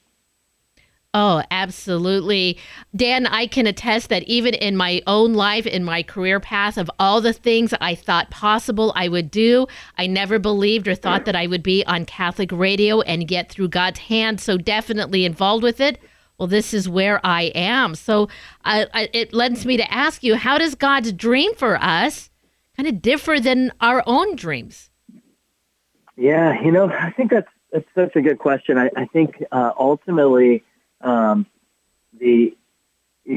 Oh, 1.15 1.43
absolutely. 1.51 2.57
Dan, 2.95 3.27
I 3.27 3.45
can 3.45 3.67
attest 3.67 4.09
that 4.09 4.23
even 4.23 4.55
in 4.55 4.75
my 4.75 5.01
own 5.05 5.33
life, 5.33 5.67
in 5.67 5.83
my 5.83 6.01
career 6.01 6.39
path, 6.39 6.77
of 6.77 6.89
all 6.97 7.21
the 7.21 7.33
things 7.33 7.73
I 7.79 7.93
thought 7.93 8.31
possible 8.31 8.91
I 8.95 9.07
would 9.07 9.29
do, 9.29 9.67
I 9.97 10.07
never 10.07 10.39
believed 10.39 10.87
or 10.87 10.95
thought 10.95 11.25
that 11.25 11.35
I 11.35 11.45
would 11.45 11.61
be 11.61 11.85
on 11.85 12.05
Catholic 12.05 12.51
radio 12.51 13.01
and 13.01 13.27
get 13.27 13.51
through 13.51 13.67
God's 13.67 13.99
hand 13.99 14.41
so 14.41 14.57
definitely 14.57 15.23
involved 15.23 15.63
with 15.63 15.79
it 15.79 16.01
well, 16.37 16.47
this 16.47 16.73
is 16.73 16.89
where 16.89 17.25
I 17.25 17.43
am. 17.55 17.95
So 17.95 18.27
I, 18.65 19.09
it 19.13 19.33
lends 19.33 19.65
me 19.65 19.77
to 19.77 19.93
ask 19.93 20.23
you, 20.23 20.35
how 20.35 20.57
does 20.57 20.75
God's 20.75 21.13
dream 21.13 21.53
for 21.55 21.77
us 21.81 22.29
kind 22.75 22.87
of 22.89 23.01
differ 23.01 23.39
than 23.39 23.71
our 23.79 24.03
own 24.05 24.35
dreams? 24.35 24.89
Yeah, 26.15 26.61
you 26.61 26.71
know, 26.71 26.89
I 26.89 27.11
think 27.11 27.31
that's 27.31 27.47
that's 27.71 27.87
such 27.95 28.15
a 28.15 28.21
good 28.21 28.37
question. 28.39 28.77
I, 28.77 28.89
I 28.95 29.05
think 29.05 29.43
uh, 29.51 29.71
ultimately, 29.79 30.63
um, 31.03 31.45
the 32.19 32.55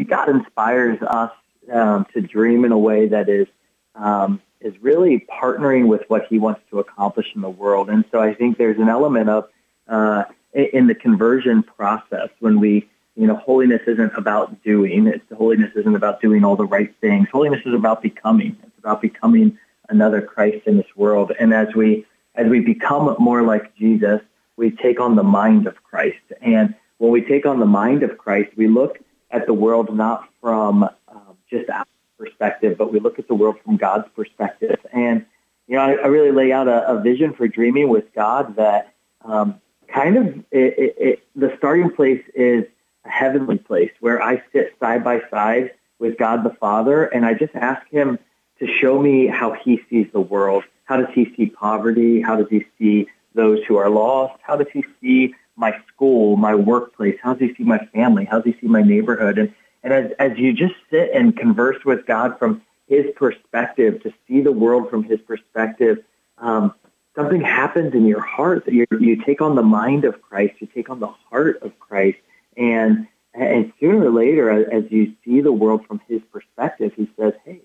God 0.09 0.29
inspires 0.29 1.01
us 1.03 1.33
um, 1.73 2.07
to 2.15 2.21
dream 2.21 2.65
in 2.65 2.73
a 2.73 2.79
way 2.79 3.09
that 3.09 3.29
is 3.29 3.47
um, 3.95 4.41
is 4.61 4.75
really 4.81 5.27
partnering 5.41 5.87
with 5.87 6.03
what 6.09 6.27
He 6.29 6.39
wants 6.39 6.61
to 6.71 6.79
accomplish 6.79 7.27
in 7.35 7.41
the 7.41 7.51
world. 7.51 7.91
And 7.91 8.05
so 8.11 8.21
I 8.21 8.35
think 8.35 8.59
there's 8.59 8.79
an 8.79 8.89
element 8.89 9.29
of 9.29 9.49
uh, 9.89 10.25
in 10.53 10.87
the 10.87 10.95
conversion 10.95 11.63
process 11.63 12.29
when 12.41 12.61
we 12.61 12.89
you 13.15 13.27
know 13.27 13.37
holiness 13.37 13.83
isn't 13.87 14.13
about 14.17 14.63
doing 14.63 15.07
it's 15.07 15.25
holiness 15.37 15.73
isn't 15.75 15.95
about 15.95 16.21
doing 16.21 16.45
all 16.45 16.57
the 16.57 16.67
right 16.67 16.95
things. 17.01 17.29
Holiness 17.31 17.63
is 17.65 17.75
about 17.75 18.03
becoming. 18.03 18.57
It's 18.63 18.79
about 18.79 19.03
becoming 19.03 19.59
another 19.89 20.21
christ 20.21 20.67
in 20.67 20.77
this 20.77 20.97
world. 20.97 21.33
And 21.39 21.55
as 21.55 21.75
we 21.75 22.07
as 22.35 22.49
we 22.49 22.61
become 22.61 23.17
more 23.19 23.43
like 23.43 23.75
jesus 23.77 24.21
we 24.57 24.71
take 24.71 25.01
on 25.01 25.17
the 25.17 25.23
mind 25.23 25.67
of 25.67 25.83
christ. 25.83 26.25
And 26.41 26.75
when 26.99 27.11
we 27.11 27.23
take 27.23 27.47
on 27.47 27.61
the 27.61 27.67
mind 27.67 28.03
of 28.03 28.19
christ 28.19 28.51
we 28.57 28.69
look 28.69 28.99
at 29.31 29.47
the 29.47 29.55
world 29.55 29.95
not 29.95 30.29
from 30.41 30.85
um, 31.09 31.37
just 31.51 31.69
our 31.71 31.87
perspective 32.19 32.77
but 32.79 32.93
we 32.93 33.01
look 33.01 33.19
at 33.19 33.29
the 33.29 33.35
world 33.35 33.57
from 33.65 33.77
god's 33.77 34.09
perspective 34.15 34.79
and 34.93 35.25
you 35.67 35.77
know 35.77 35.83
i, 35.83 35.93
I 35.93 36.07
really 36.07 36.33
lay 36.33 36.53
out 36.53 36.69
a, 36.69 36.89
a 36.89 37.01
vision 37.01 37.35
for 37.35 37.47
dreaming 37.49 37.89
with 37.89 38.13
god 38.15 38.57
that 38.57 38.95
um, 39.25 39.61
kind 39.89 40.17
of 40.17 40.27
it, 40.51 40.79
it, 40.79 40.97
it, 40.99 41.29
the 41.35 41.55
starting 41.59 41.91
place 41.91 42.23
is 42.35 42.65
a 43.05 43.11
heavenly 43.11 43.59
place 43.59 43.91
where 44.01 44.23
I 44.23 44.43
sit 44.53 44.75
side 44.81 45.05
by 45.05 45.21
side 45.31 45.73
with 45.99 46.19
God 46.19 46.45
the 46.45 46.55
Father, 46.61 47.05
and 47.05 47.25
I 47.25 47.35
just 47.35 47.55
ask 47.55 47.87
Him 47.89 48.19
to 48.59 48.67
show 48.67 49.01
me 49.01 49.27
how 49.27 49.53
He 49.53 49.81
sees 49.89 50.07
the 50.13 50.21
world. 50.21 50.65
How 50.85 50.97
does 50.97 51.13
He 51.15 51.33
see 51.37 51.47
poverty? 51.47 52.21
How 52.21 52.37
does 52.37 52.49
He 52.49 52.65
see 52.79 53.09
those 53.35 53.63
who 53.67 53.77
are 53.77 53.91
lost? 53.91 54.41
How 54.43 54.57
does 54.57 54.69
He 54.73 54.85
see 55.01 55.35
my 55.57 55.75
school, 55.89 56.37
my 56.37 56.55
workplace? 56.55 57.19
How 57.23 57.35
does 57.35 57.49
He 57.49 57.55
see 57.55 57.65
my 57.65 57.79
family? 57.95 58.25
How 58.25 58.41
does 58.41 58.55
He 58.55 58.61
see 58.61 58.69
my 58.69 58.83
neighborhood? 58.83 59.39
And 59.39 59.55
and 59.83 59.93
as 59.93 60.13
as 60.19 60.39
you 60.39 60.53
just 60.53 60.75
sit 60.91 61.11
and 61.15 61.37
converse 61.37 61.85
with 61.85 62.07
God 62.07 62.39
from 62.39 62.63
His 62.89 63.07
perspective, 63.17 64.03
to 64.03 64.13
see 64.27 64.41
the 64.41 64.53
world 64.53 64.91
from 64.91 65.05
His 65.05 65.21
perspective, 65.21 66.05
um, 66.39 66.75
something 67.15 67.41
happens 67.41 67.95
in 67.95 68.07
your 68.07 68.21
heart 68.21 68.65
that 68.65 68.75
you 68.75 68.87
you 69.01 69.25
take 69.25 69.41
on 69.41 69.55
the 69.55 69.63
mind 69.63 70.05
of 70.05 70.21
Christ, 70.23 70.55
you 70.61 70.67
take 70.67 70.91
on 70.91 71.01
the 71.01 71.13
heart 71.31 71.63
of 71.63 71.79
Christ, 71.79 72.19
and 72.57 73.07
and 73.33 73.73
sooner 73.79 74.07
or 74.07 74.11
later, 74.11 74.51
as 74.51 74.85
you 74.91 75.15
see 75.25 75.41
the 75.41 75.53
world 75.53 75.87
from 75.87 76.01
His 76.09 76.21
perspective, 76.33 76.93
He 76.97 77.09
says, 77.19 77.35
"Hey, 77.45 77.61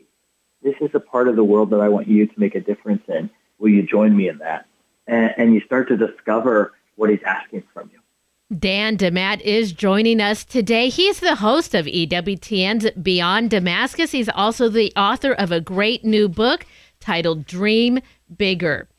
this 0.61 0.75
is 0.79 0.91
a 0.93 0.99
part 0.99 1.27
of 1.27 1.35
the 1.35 1.43
world 1.43 1.71
that 1.71 1.81
I 1.81 1.89
want 1.89 2.07
you 2.07 2.27
to 2.27 2.39
make 2.39 2.55
a 2.55 2.61
difference 2.61 3.03
in. 3.07 3.29
Will 3.57 3.69
you 3.69 3.83
join 3.83 4.15
me 4.15 4.29
in 4.29 4.37
that?" 4.39 4.65
And, 5.07 5.33
and 5.37 5.53
you 5.53 5.61
start 5.61 5.87
to 5.87 5.97
discover 5.97 6.73
what 6.95 7.09
He's 7.09 7.19
asking 7.25 7.63
from 7.73 7.89
you. 7.91 7.99
Dan 8.57 8.97
DeMatte 8.97 9.39
is 9.41 9.71
joining 9.71 10.19
us 10.19 10.43
today. 10.43 10.89
He's 10.89 11.21
the 11.21 11.35
host 11.35 11.73
of 11.73 11.85
EWTN's 11.85 12.91
Beyond 13.01 13.49
Damascus. 13.49 14.11
He's 14.11 14.27
also 14.27 14.67
the 14.67 14.91
author 14.97 15.31
of 15.31 15.53
a 15.53 15.61
great 15.61 16.03
new 16.03 16.27
book 16.27 16.65
titled 16.99 17.45
Dream 17.45 17.99
Bigger. 18.35 18.89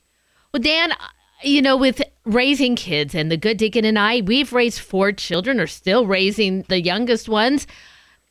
Well, 0.52 0.62
Dan, 0.62 0.94
you 1.42 1.60
know, 1.60 1.76
with 1.76 2.00
raising 2.24 2.76
kids 2.76 3.14
and 3.14 3.30
the 3.30 3.36
good 3.36 3.58
deacon 3.58 3.84
and 3.84 3.98
I, 3.98 4.22
we've 4.22 4.54
raised 4.54 4.80
four 4.80 5.12
children 5.12 5.60
or 5.60 5.66
still 5.66 6.06
raising 6.06 6.62
the 6.62 6.80
youngest 6.80 7.28
ones. 7.28 7.66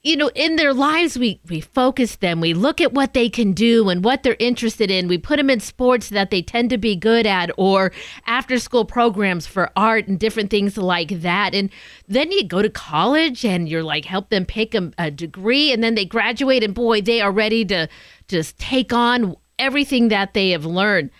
You 0.03 0.17
know, 0.17 0.31
in 0.33 0.55
their 0.55 0.73
lives, 0.73 1.15
we, 1.15 1.39
we 1.47 1.61
focus 1.61 2.15
them. 2.15 2.41
We 2.41 2.55
look 2.55 2.81
at 2.81 2.91
what 2.91 3.13
they 3.13 3.29
can 3.29 3.51
do 3.51 3.87
and 3.87 4.03
what 4.03 4.23
they're 4.23 4.35
interested 4.39 4.89
in. 4.89 5.07
We 5.07 5.19
put 5.19 5.37
them 5.37 5.51
in 5.51 5.59
sports 5.59 6.09
that 6.09 6.31
they 6.31 6.41
tend 6.41 6.71
to 6.71 6.79
be 6.79 6.95
good 6.95 7.27
at 7.27 7.51
or 7.55 7.91
after 8.25 8.57
school 8.57 8.83
programs 8.83 9.45
for 9.45 9.69
art 9.75 10.07
and 10.07 10.19
different 10.19 10.49
things 10.49 10.75
like 10.75 11.21
that. 11.21 11.53
And 11.53 11.69
then 12.07 12.31
you 12.31 12.43
go 12.43 12.63
to 12.63 12.69
college 12.69 13.45
and 13.45 13.69
you're 13.69 13.83
like, 13.83 14.05
help 14.05 14.29
them 14.29 14.43
pick 14.43 14.73
a, 14.73 14.91
a 14.97 15.11
degree. 15.11 15.71
And 15.71 15.83
then 15.83 15.93
they 15.93 16.05
graduate 16.05 16.63
and 16.63 16.73
boy, 16.73 17.01
they 17.01 17.21
are 17.21 17.31
ready 17.31 17.63
to 17.65 17.87
just 18.27 18.57
take 18.57 18.91
on 18.91 19.35
everything 19.59 20.07
that 20.07 20.33
they 20.33 20.49
have 20.49 20.65
learned. 20.65 21.11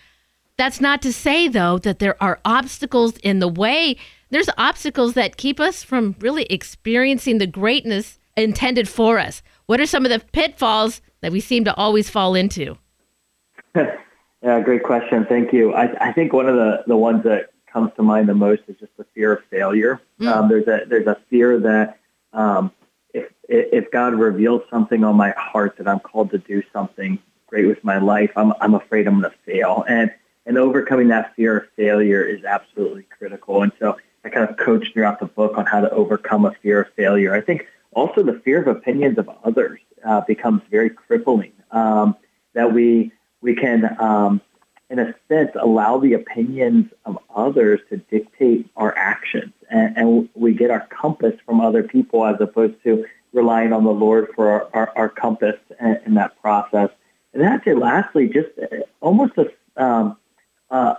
That's 0.56 0.80
not 0.80 1.02
to 1.02 1.12
say, 1.12 1.46
though, 1.46 1.78
that 1.78 2.00
there 2.00 2.20
are 2.20 2.40
obstacles 2.44 3.16
in 3.18 3.38
the 3.38 3.46
way. 3.46 3.96
There's 4.30 4.50
obstacles 4.58 5.14
that 5.14 5.36
keep 5.36 5.60
us 5.60 5.84
from 5.84 6.16
really 6.18 6.44
experiencing 6.44 7.38
the 7.38 7.46
greatness 7.46 8.18
intended 8.36 8.88
for 8.88 9.18
us. 9.18 9.42
What 9.66 9.80
are 9.80 9.86
some 9.86 10.04
of 10.04 10.10
the 10.10 10.20
pitfalls 10.32 11.00
that 11.20 11.32
we 11.32 11.40
seem 11.40 11.64
to 11.64 11.74
always 11.74 12.10
fall 12.10 12.34
into? 12.34 12.76
yeah, 13.74 14.60
great 14.60 14.82
question. 14.82 15.26
Thank 15.26 15.52
you. 15.52 15.74
I, 15.74 16.08
I, 16.08 16.12
think 16.12 16.32
one 16.32 16.48
of 16.48 16.56
the, 16.56 16.84
the 16.86 16.96
ones 16.96 17.24
that 17.24 17.50
comes 17.72 17.90
to 17.96 18.02
mind 18.02 18.28
the 18.28 18.34
most 18.34 18.62
is 18.68 18.76
just 18.78 18.96
the 18.96 19.04
fear 19.14 19.32
of 19.34 19.44
failure. 19.50 20.00
Mm. 20.20 20.26
Um, 20.28 20.48
there's 20.48 20.66
a 20.68 20.84
there's 20.86 21.06
a 21.06 21.16
fear 21.30 21.58
that 21.60 21.98
um, 22.32 22.70
if 23.14 23.30
if 23.48 23.90
God 23.90 24.14
reveals 24.14 24.62
something 24.70 25.04
on 25.04 25.16
my 25.16 25.30
heart 25.30 25.76
that 25.78 25.88
I'm 25.88 26.00
called 26.00 26.30
to 26.30 26.38
do 26.38 26.62
something 26.72 27.18
great 27.46 27.66
with 27.66 27.82
my 27.82 27.98
life, 27.98 28.30
I'm 28.36 28.52
I'm 28.60 28.74
afraid 28.74 29.06
I'm 29.06 29.20
going 29.20 29.32
to 29.32 29.38
fail. 29.50 29.84
And 29.88 30.12
and 30.44 30.58
overcoming 30.58 31.08
that 31.08 31.34
fear 31.34 31.58
of 31.58 31.68
failure 31.76 32.22
is 32.22 32.44
absolutely 32.44 33.04
critical. 33.16 33.62
And 33.62 33.72
so 33.78 33.96
I 34.24 34.28
kind 34.28 34.48
of 34.48 34.56
coach 34.56 34.92
throughout 34.92 35.20
the 35.20 35.26
book 35.26 35.56
on 35.56 35.66
how 35.66 35.80
to 35.80 35.90
overcome 35.90 36.44
a 36.44 36.52
fear 36.62 36.82
of 36.82 36.92
failure. 36.94 37.34
I 37.34 37.40
think 37.40 37.66
also 37.94 38.22
the 38.22 38.40
fear 38.44 38.60
of 38.60 38.68
opinions 38.68 39.18
of 39.18 39.28
others 39.44 39.80
uh, 40.04 40.20
becomes 40.22 40.62
very 40.70 40.90
crippling. 40.90 41.52
Um, 41.70 42.16
that 42.54 42.72
we 42.72 43.12
we 43.40 43.54
can, 43.54 43.96
um, 43.98 44.40
in 44.90 44.98
a 44.98 45.14
sense, 45.28 45.50
allow 45.60 45.98
the 45.98 46.12
opinions 46.12 46.90
of 47.04 47.18
others 47.34 47.80
to 47.88 47.96
dictate 47.96 48.68
our 48.76 48.96
actions, 48.96 49.52
and, 49.70 49.96
and, 49.96 50.28
we 50.34 50.52
get 50.54 50.70
our 50.70 50.86
compass 50.88 51.34
from 51.44 51.60
other 51.60 51.82
people 51.82 52.24
as 52.24 52.36
opposed 52.40 52.74
to 52.84 53.04
relying 53.32 53.72
on 53.72 53.84
the 53.84 53.90
Lord 53.90 54.28
for 54.34 54.48
our, 54.48 54.68
our, 54.74 54.92
our 54.96 55.08
compass 55.08 55.56
in, 55.80 55.98
in, 56.06 56.14
that 56.14 56.40
process. 56.40 56.90
And 57.32 57.44
I'd 57.44 57.64
say, 57.64 57.74
lastly, 57.74 58.28
just 58.28 58.50
uh, 58.60 58.76
almost 59.00 59.32
a 59.38 59.50
um, 59.82 60.18
uh, 60.70 60.96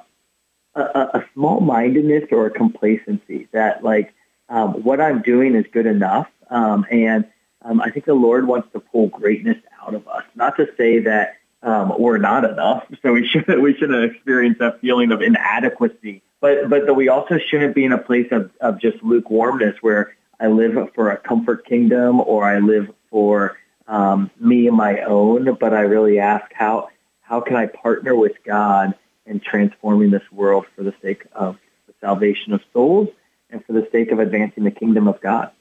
a, 0.75 0.81
a 0.81 1.25
small 1.33 1.59
mindedness 1.59 2.23
or 2.31 2.47
a 2.47 2.51
complacency 2.51 3.47
that 3.51 3.83
like 3.83 4.13
um, 4.49 4.83
what 4.83 5.01
I'm 5.01 5.21
doing 5.21 5.55
is 5.55 5.65
good 5.71 5.85
enough. 5.85 6.27
Um, 6.49 6.85
and 6.91 7.25
um, 7.61 7.81
I 7.81 7.89
think 7.89 8.05
the 8.05 8.13
Lord 8.13 8.47
wants 8.47 8.67
to 8.73 8.79
pull 8.79 9.07
greatness 9.07 9.57
out 9.81 9.93
of 9.93 10.07
us. 10.07 10.23
Not 10.35 10.57
to 10.57 10.67
say 10.77 10.99
that 10.99 11.37
um, 11.61 11.93
we're 11.97 12.17
not 12.17 12.43
enough, 12.43 12.85
so 13.01 13.13
we 13.13 13.25
shouldn't 13.25 13.61
we 13.61 13.73
shouldn't 13.75 14.11
experience 14.11 14.57
that 14.59 14.81
feeling 14.81 15.11
of 15.11 15.21
inadequacy. 15.21 16.21
But 16.41 16.69
but 16.69 16.85
that 16.85 16.93
we 16.93 17.09
also 17.09 17.37
shouldn't 17.37 17.73
be 17.73 17.85
in 17.85 17.93
a 17.93 17.97
place 17.97 18.27
of, 18.31 18.51
of 18.59 18.81
just 18.81 19.01
lukewarmness 19.01 19.77
where 19.81 20.15
I 20.39 20.47
live 20.47 20.89
for 20.93 21.09
a 21.11 21.17
comfort 21.17 21.65
kingdom 21.65 22.19
or 22.19 22.43
I 22.43 22.59
live 22.59 22.91
for 23.09 23.57
um, 23.87 24.29
me 24.39 24.67
and 24.67 24.75
my 24.75 25.01
own, 25.01 25.55
but 25.59 25.73
I 25.73 25.81
really 25.81 26.19
ask 26.19 26.51
how 26.53 26.89
how 27.21 27.39
can 27.39 27.55
I 27.55 27.67
partner 27.67 28.13
with 28.13 28.33
God 28.45 28.93
in 29.25 29.39
transforming 29.39 30.11
this 30.11 30.29
world 30.31 30.65
for 30.75 30.83
the 30.83 30.93
sake 31.01 31.23
of 31.33 31.57
the 31.87 31.93
salvation 32.01 32.51
of 32.51 32.61
souls 32.73 33.07
and 33.53 33.63
for 33.65 33.73
the 33.73 33.87
sake 33.91 34.11
of 34.11 34.19
advancing 34.19 34.63
the 34.63 34.71
kingdom 34.71 35.07
of 35.07 35.21
God. 35.21 35.51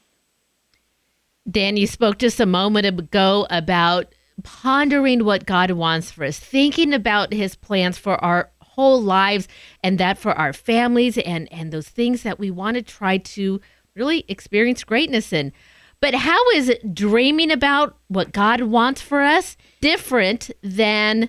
Dan, 1.48 1.76
you 1.76 1.86
spoke 1.86 2.18
just 2.18 2.40
a 2.40 2.46
moment 2.46 2.86
ago 2.86 3.46
about 3.50 4.14
pondering 4.42 5.24
what 5.24 5.46
God 5.46 5.70
wants 5.72 6.10
for 6.10 6.24
us, 6.24 6.38
thinking 6.38 6.94
about 6.94 7.32
his 7.32 7.54
plans 7.54 7.98
for 7.98 8.22
our 8.24 8.50
whole 8.60 9.00
lives 9.00 9.46
and 9.84 9.98
that 9.98 10.16
for 10.16 10.32
our 10.32 10.52
families 10.52 11.18
and 11.18 11.46
and 11.52 11.70
those 11.72 11.88
things 11.88 12.22
that 12.22 12.38
we 12.38 12.50
want 12.50 12.74
to 12.74 12.82
try 12.82 13.18
to 13.18 13.60
really 13.94 14.24
experience 14.28 14.82
greatness 14.82 15.32
in. 15.32 15.52
But 16.00 16.14
how 16.14 16.50
is 16.50 16.74
dreaming 16.92 17.50
about 17.50 17.96
what 18.08 18.32
God 18.32 18.62
wants 18.62 19.02
for 19.02 19.20
us 19.20 19.56
different 19.80 20.50
than 20.62 21.28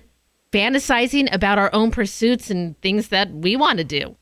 fantasizing 0.52 1.32
about 1.32 1.58
our 1.58 1.70
own 1.74 1.90
pursuits 1.90 2.50
and 2.50 2.80
things 2.80 3.08
that 3.08 3.30
we 3.30 3.56
want 3.56 3.78
to 3.78 3.84
do? 3.84 4.16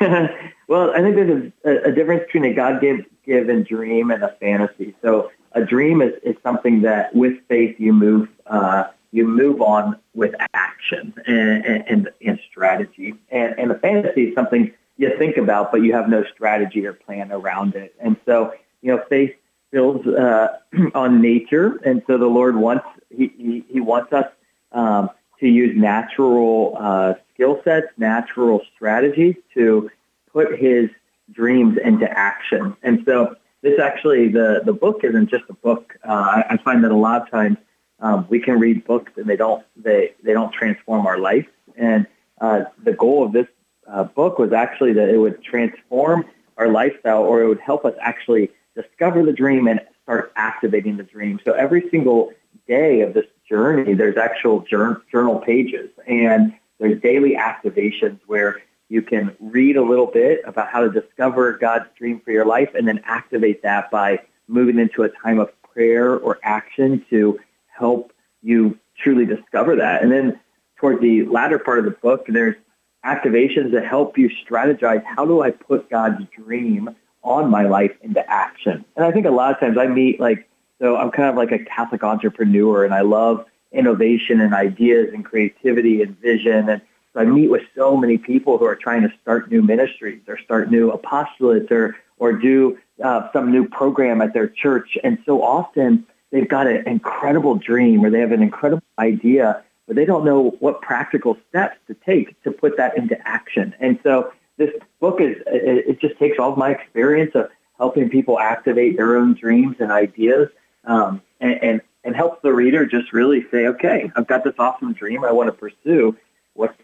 well, 0.68 0.90
I 0.90 1.00
think 1.00 1.16
there's 1.16 1.52
a, 1.64 1.88
a 1.88 1.92
difference 1.92 2.24
between 2.26 2.44
a 2.50 2.54
God 2.54 2.82
given 3.24 3.62
dream 3.62 4.10
and 4.10 4.22
a 4.22 4.32
fantasy. 4.40 4.94
So 5.02 5.30
a 5.52 5.64
dream 5.64 6.02
is, 6.02 6.12
is 6.22 6.36
something 6.42 6.82
that 6.82 7.14
with 7.14 7.34
faith 7.48 7.76
you 7.78 7.92
move 7.92 8.28
uh, 8.46 8.84
you 9.12 9.26
move 9.26 9.62
on 9.62 9.98
with 10.14 10.34
action 10.52 11.14
and, 11.26 11.64
and, 11.64 12.10
and 12.24 12.40
strategy. 12.50 13.14
And, 13.30 13.58
and 13.58 13.72
a 13.72 13.78
fantasy 13.78 14.24
is 14.28 14.34
something 14.34 14.72
you 14.98 15.16
think 15.16 15.36
about, 15.36 15.72
but 15.72 15.82
you 15.82 15.92
have 15.94 16.08
no 16.08 16.24
strategy 16.34 16.86
or 16.86 16.92
plan 16.92 17.32
around 17.32 17.74
it. 17.74 17.94
And 18.00 18.16
so, 18.26 18.52
you 18.82 18.94
know, 18.94 19.02
faith 19.08 19.34
builds 19.70 20.06
uh, 20.06 20.58
on 20.94 21.22
nature, 21.22 21.80
and 21.84 22.02
so 22.06 22.18
the 22.18 22.26
Lord 22.26 22.56
wants 22.56 22.84
he, 23.10 23.32
he, 23.38 23.64
he 23.68 23.80
wants 23.80 24.12
us 24.12 24.26
um, 24.72 25.10
to 25.40 25.48
use 25.48 25.76
natural 25.76 26.76
uh, 26.78 27.14
skill 27.32 27.60
sets, 27.64 27.86
natural 27.96 28.60
strategies 28.74 29.36
to 29.54 29.90
put 30.36 30.58
His 30.58 30.90
dreams 31.32 31.78
into 31.82 32.06
action. 32.10 32.76
And 32.82 33.02
so, 33.06 33.36
this 33.62 33.80
actually 33.80 34.28
the 34.28 34.60
the 34.64 34.72
book 34.72 35.00
isn't 35.02 35.30
just 35.30 35.44
a 35.48 35.54
book. 35.54 35.98
Uh, 36.04 36.42
I, 36.50 36.56
find 36.58 36.84
that 36.84 36.92
a 36.92 36.96
lot 37.08 37.22
of 37.22 37.30
times 37.30 37.56
um, 38.00 38.26
we 38.28 38.38
can 38.38 38.60
read 38.60 38.84
books 38.84 39.12
and 39.16 39.26
they 39.26 39.34
don't 39.36 39.64
they 39.76 40.14
they 40.22 40.34
don't 40.34 40.52
transform 40.52 41.06
our 41.06 41.18
life. 41.18 41.46
And 41.76 42.06
uh, 42.40 42.64
the 42.84 42.92
goal 42.92 43.24
of 43.24 43.32
this 43.32 43.48
uh, 43.90 44.04
book 44.04 44.38
was 44.38 44.52
actually 44.52 44.92
that 44.92 45.08
it 45.08 45.16
would 45.16 45.42
transform 45.42 46.26
our 46.58 46.68
lifestyle, 46.68 47.22
or 47.22 47.42
it 47.42 47.48
would 47.48 47.60
help 47.60 47.84
us 47.84 47.94
actually 48.00 48.50
discover 48.76 49.24
the 49.24 49.32
dream 49.32 49.66
and 49.66 49.80
start 50.02 50.32
activating 50.36 50.98
the 50.98 51.02
dream. 51.02 51.40
So 51.44 51.52
every 51.52 51.88
single 51.90 52.32
day 52.68 53.00
of 53.00 53.14
this 53.14 53.26
journey, 53.48 53.94
there's 53.94 54.16
actual 54.16 54.60
journal 54.60 55.38
pages 55.40 55.90
and 56.06 56.54
there's 56.78 57.00
daily 57.00 57.36
activations 57.36 58.20
where 58.26 58.60
you 58.88 59.02
can 59.02 59.34
read 59.40 59.76
a 59.76 59.82
little 59.82 60.06
bit 60.06 60.42
about 60.46 60.68
how 60.68 60.80
to 60.80 60.90
discover 60.90 61.52
God's 61.54 61.86
dream 61.98 62.20
for 62.24 62.30
your 62.30 62.44
life 62.44 62.70
and 62.74 62.86
then 62.86 63.00
activate 63.04 63.62
that 63.62 63.90
by 63.90 64.20
moving 64.48 64.78
into 64.78 65.02
a 65.02 65.08
time 65.08 65.38
of 65.40 65.50
prayer 65.62 66.16
or 66.16 66.38
action 66.42 67.04
to 67.10 67.38
help 67.66 68.12
you 68.42 68.78
truly 68.96 69.26
discover 69.26 69.76
that. 69.76 70.02
And 70.02 70.12
then 70.12 70.40
toward 70.76 71.00
the 71.00 71.24
latter 71.24 71.58
part 71.58 71.78
of 71.78 71.84
the 71.84 71.90
book, 71.90 72.26
there's 72.28 72.56
activations 73.04 73.72
that 73.72 73.86
help 73.86 74.18
you 74.18 74.30
strategize 74.30 75.02
how 75.04 75.24
do 75.24 75.42
I 75.42 75.50
put 75.50 75.90
God's 75.90 76.24
dream 76.36 76.94
on 77.22 77.50
my 77.50 77.64
life 77.64 77.92
into 78.02 78.28
action. 78.30 78.84
And 78.96 79.04
I 79.04 79.10
think 79.10 79.26
a 79.26 79.30
lot 79.30 79.52
of 79.52 79.60
times 79.60 79.76
I 79.78 79.86
meet 79.86 80.20
like, 80.20 80.48
so 80.80 80.96
I'm 80.96 81.10
kind 81.10 81.28
of 81.28 81.36
like 81.36 81.52
a 81.52 81.58
Catholic 81.58 82.04
entrepreneur 82.04 82.84
and 82.84 82.94
I 82.94 83.00
love 83.00 83.44
innovation 83.72 84.40
and 84.40 84.54
ideas 84.54 85.12
and 85.12 85.24
creativity 85.24 86.02
and 86.02 86.18
vision. 86.20 86.68
And 86.68 86.82
so 87.16 87.22
I 87.22 87.24
meet 87.24 87.48
with 87.48 87.62
so 87.74 87.96
many 87.96 88.18
people 88.18 88.58
who 88.58 88.66
are 88.66 88.76
trying 88.76 89.00
to 89.00 89.12
start 89.22 89.50
new 89.50 89.62
ministries 89.62 90.20
or 90.28 90.38
start 90.38 90.70
new 90.70 90.92
apostolates 90.92 91.70
or, 91.70 91.96
or 92.18 92.34
do 92.34 92.78
uh, 93.02 93.32
some 93.32 93.50
new 93.50 93.66
program 93.66 94.20
at 94.20 94.34
their 94.34 94.48
church. 94.48 94.98
And 95.02 95.16
so 95.24 95.42
often 95.42 96.06
they've 96.30 96.48
got 96.48 96.66
an 96.66 96.86
incredible 96.86 97.54
dream 97.54 98.04
or 98.04 98.10
they 98.10 98.20
have 98.20 98.32
an 98.32 98.42
incredible 98.42 98.82
idea, 98.98 99.64
but 99.86 99.96
they 99.96 100.04
don't 100.04 100.26
know 100.26 100.50
what 100.60 100.82
practical 100.82 101.38
steps 101.48 101.78
to 101.86 101.94
take 101.94 102.40
to 102.42 102.50
put 102.50 102.76
that 102.76 102.98
into 102.98 103.16
action. 103.26 103.74
And 103.80 103.98
so 104.02 104.30
this 104.58 104.70
book 105.00 105.18
is, 105.18 105.36
it 105.46 105.98
just 106.00 106.18
takes 106.18 106.38
all 106.38 106.52
of 106.52 106.58
my 106.58 106.70
experience 106.70 107.34
of 107.34 107.48
helping 107.78 108.10
people 108.10 108.38
activate 108.38 108.98
their 108.98 109.16
own 109.16 109.32
dreams 109.32 109.76
and 109.80 109.90
ideas 109.90 110.48
um, 110.84 111.22
and, 111.40 111.62
and, 111.62 111.80
and 112.04 112.14
helps 112.14 112.42
the 112.42 112.52
reader 112.52 112.84
just 112.84 113.14
really 113.14 113.46
say, 113.50 113.68
okay, 113.68 114.10
I've 114.14 114.26
got 114.26 114.44
this 114.44 114.54
awesome 114.58 114.92
dream 114.92 115.24
I 115.24 115.32
want 115.32 115.48
to 115.48 115.52
pursue. 115.52 116.14
What, 116.52 116.74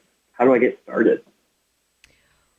how 0.42 0.48
do 0.48 0.54
I 0.54 0.58
get 0.58 0.76
started? 0.82 1.22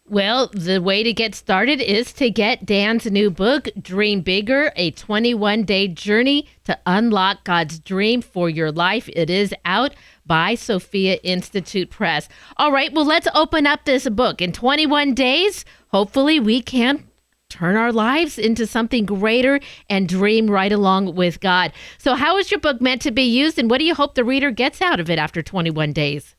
Well, 0.08 0.48
the 0.54 0.82
way 0.82 1.04
to 1.04 1.12
get 1.12 1.36
started 1.36 1.82
is 1.82 2.14
to 2.14 2.30
get 2.30 2.66
Dan's 2.66 3.06
new 3.12 3.30
book, 3.30 3.68
Dream 3.82 4.22
Bigger 4.22 4.72
A 4.78 4.92
21 4.92 5.64
Day 5.64 5.90
Journey 5.90 6.48
to 6.64 6.80
Unlock 6.86 7.44
God's 7.44 7.80
Dream 7.80 8.22
for 8.22 8.50
Your 8.50 8.72
Life. 8.72 9.10
It 9.10 9.30
is 9.30 9.54
out 9.66 9.96
by 10.26 10.56
Sophia 10.56 11.16
Institute 11.24 11.90
Press. 11.90 12.30
All 12.56 12.72
right, 12.72 12.94
well, 12.94 13.04
let's 13.04 13.28
open 13.36 13.68
up 13.68 13.84
this 13.84 14.08
book. 14.08 14.42
In 14.42 14.54
21 14.54 15.14
days, 15.14 15.66
hopefully, 15.90 16.40
we 16.40 16.62
can 16.62 17.06
turn 17.50 17.76
our 17.76 17.92
lives 17.92 18.40
into 18.40 18.66
something 18.66 19.06
greater 19.06 19.60
and 19.90 20.08
dream 20.08 20.50
right 20.50 20.72
along 20.72 21.16
with 21.16 21.42
God. 21.42 21.74
So, 21.98 22.16
how 22.16 22.38
is 22.38 22.50
your 22.50 22.62
book 22.62 22.80
meant 22.80 23.02
to 23.02 23.12
be 23.12 23.24
used, 23.24 23.60
and 23.60 23.70
what 23.70 23.80
do 23.80 23.84
you 23.84 23.94
hope 23.94 24.16
the 24.16 24.24
reader 24.24 24.52
gets 24.52 24.82
out 24.82 25.02
of 25.02 25.10
it 25.10 25.20
after 25.20 25.42
21 25.42 25.92
days? 25.92 26.38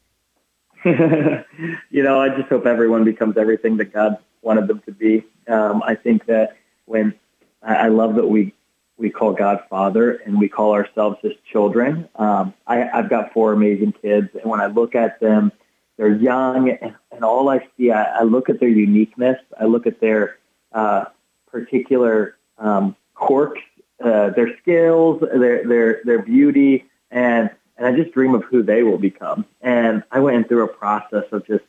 you 1.91 2.03
know, 2.03 2.21
I 2.21 2.29
just 2.29 2.49
hope 2.49 2.67
everyone 2.67 3.05
becomes 3.05 3.37
everything 3.37 3.79
that 3.79 3.93
God 3.93 4.19
wanted 4.43 4.69
them 4.69 4.81
to 4.87 4.93
be. 4.93 5.25
Um, 5.49 5.83
I 5.83 5.95
think 5.95 6.27
that 6.27 6.57
when 6.85 7.15
I, 7.63 7.75
I 7.75 7.89
love 7.89 8.17
that 8.17 8.27
we 8.27 8.53
we 8.97 9.11
call 9.11 9.33
God 9.33 9.65
Father 9.69 10.13
and 10.13 10.39
we 10.39 10.49
call 10.49 10.73
ourselves 10.73 11.19
His 11.23 11.33
children. 11.51 12.09
Um, 12.17 12.55
I, 12.67 12.89
I've 12.91 13.11
got 13.11 13.33
four 13.33 13.53
amazing 13.53 13.93
kids, 14.01 14.29
and 14.35 14.45
when 14.45 14.61
I 14.61 14.67
look 14.67 14.95
at 14.95 15.19
them, 15.21 15.51
they're 15.97 16.15
young, 16.15 16.71
and, 16.71 16.95
and 17.11 17.25
all 17.25 17.49
I 17.49 17.67
see, 17.77 17.91
I, 17.91 18.21
I 18.21 18.23
look 18.23 18.49
at 18.49 18.61
their 18.61 18.69
uniqueness. 18.69 19.39
I 19.59 19.65
look 19.65 19.87
at 19.87 20.01
their 20.01 20.39
uh, 20.73 21.07
particular 21.47 22.37
um, 22.59 22.95
quirks, 23.15 23.63
uh, 24.05 24.31
their 24.31 24.57
skills, 24.59 25.21
their 25.21 25.67
their 25.67 26.01
their 26.05 26.23
beauty, 26.23 26.85
and 27.11 27.51
and 27.77 27.87
I 27.87 27.93
just 27.93 28.13
dream 28.13 28.35
of 28.35 28.45
who 28.45 28.63
they 28.63 28.83
will 28.83 28.99
become. 28.99 29.45
And 29.61 30.03
I 30.11 30.21
went 30.21 30.49
through 30.49 30.65
a 30.65 30.69
process 30.69 31.25
of 31.33 31.47
just 31.47 31.65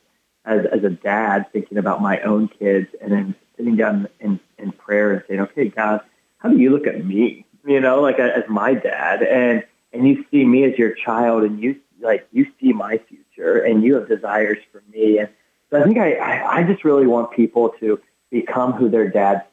as 0.45 0.65
as 0.65 0.83
a 0.83 0.89
dad 0.89 1.51
thinking 1.51 1.77
about 1.77 2.01
my 2.01 2.19
own 2.21 2.47
kids, 2.47 2.87
and 3.01 3.11
then 3.11 3.35
sitting 3.57 3.75
down 3.75 4.07
in 4.19 4.39
in 4.57 4.71
prayer 4.71 5.11
and 5.11 5.23
saying, 5.27 5.39
"Okay, 5.41 5.69
God, 5.69 6.01
how 6.37 6.49
do 6.49 6.57
you 6.57 6.69
look 6.69 6.87
at 6.87 7.03
me? 7.03 7.45
You 7.65 7.79
know, 7.79 8.01
like 8.01 8.19
as 8.19 8.43
my 8.47 8.73
dad, 8.73 9.23
and 9.23 9.63
and 9.91 10.07
you 10.07 10.25
see 10.29 10.45
me 10.45 10.65
as 10.65 10.77
your 10.77 10.93
child, 10.93 11.43
and 11.43 11.59
you 11.59 11.77
like 11.99 12.27
you 12.31 12.45
see 12.59 12.73
my 12.73 12.99
future, 13.09 13.59
and 13.59 13.83
you 13.83 13.95
have 13.95 14.07
desires 14.07 14.59
for 14.71 14.83
me, 14.91 15.17
and 15.19 15.29
so 15.69 15.81
I 15.81 15.83
think 15.83 15.97
I 15.97 16.13
I, 16.13 16.57
I 16.57 16.63
just 16.63 16.83
really 16.83 17.07
want 17.07 17.31
people 17.31 17.69
to 17.79 17.99
become 18.29 18.73
who 18.73 18.89
their 18.89 19.09
dad 19.09 19.45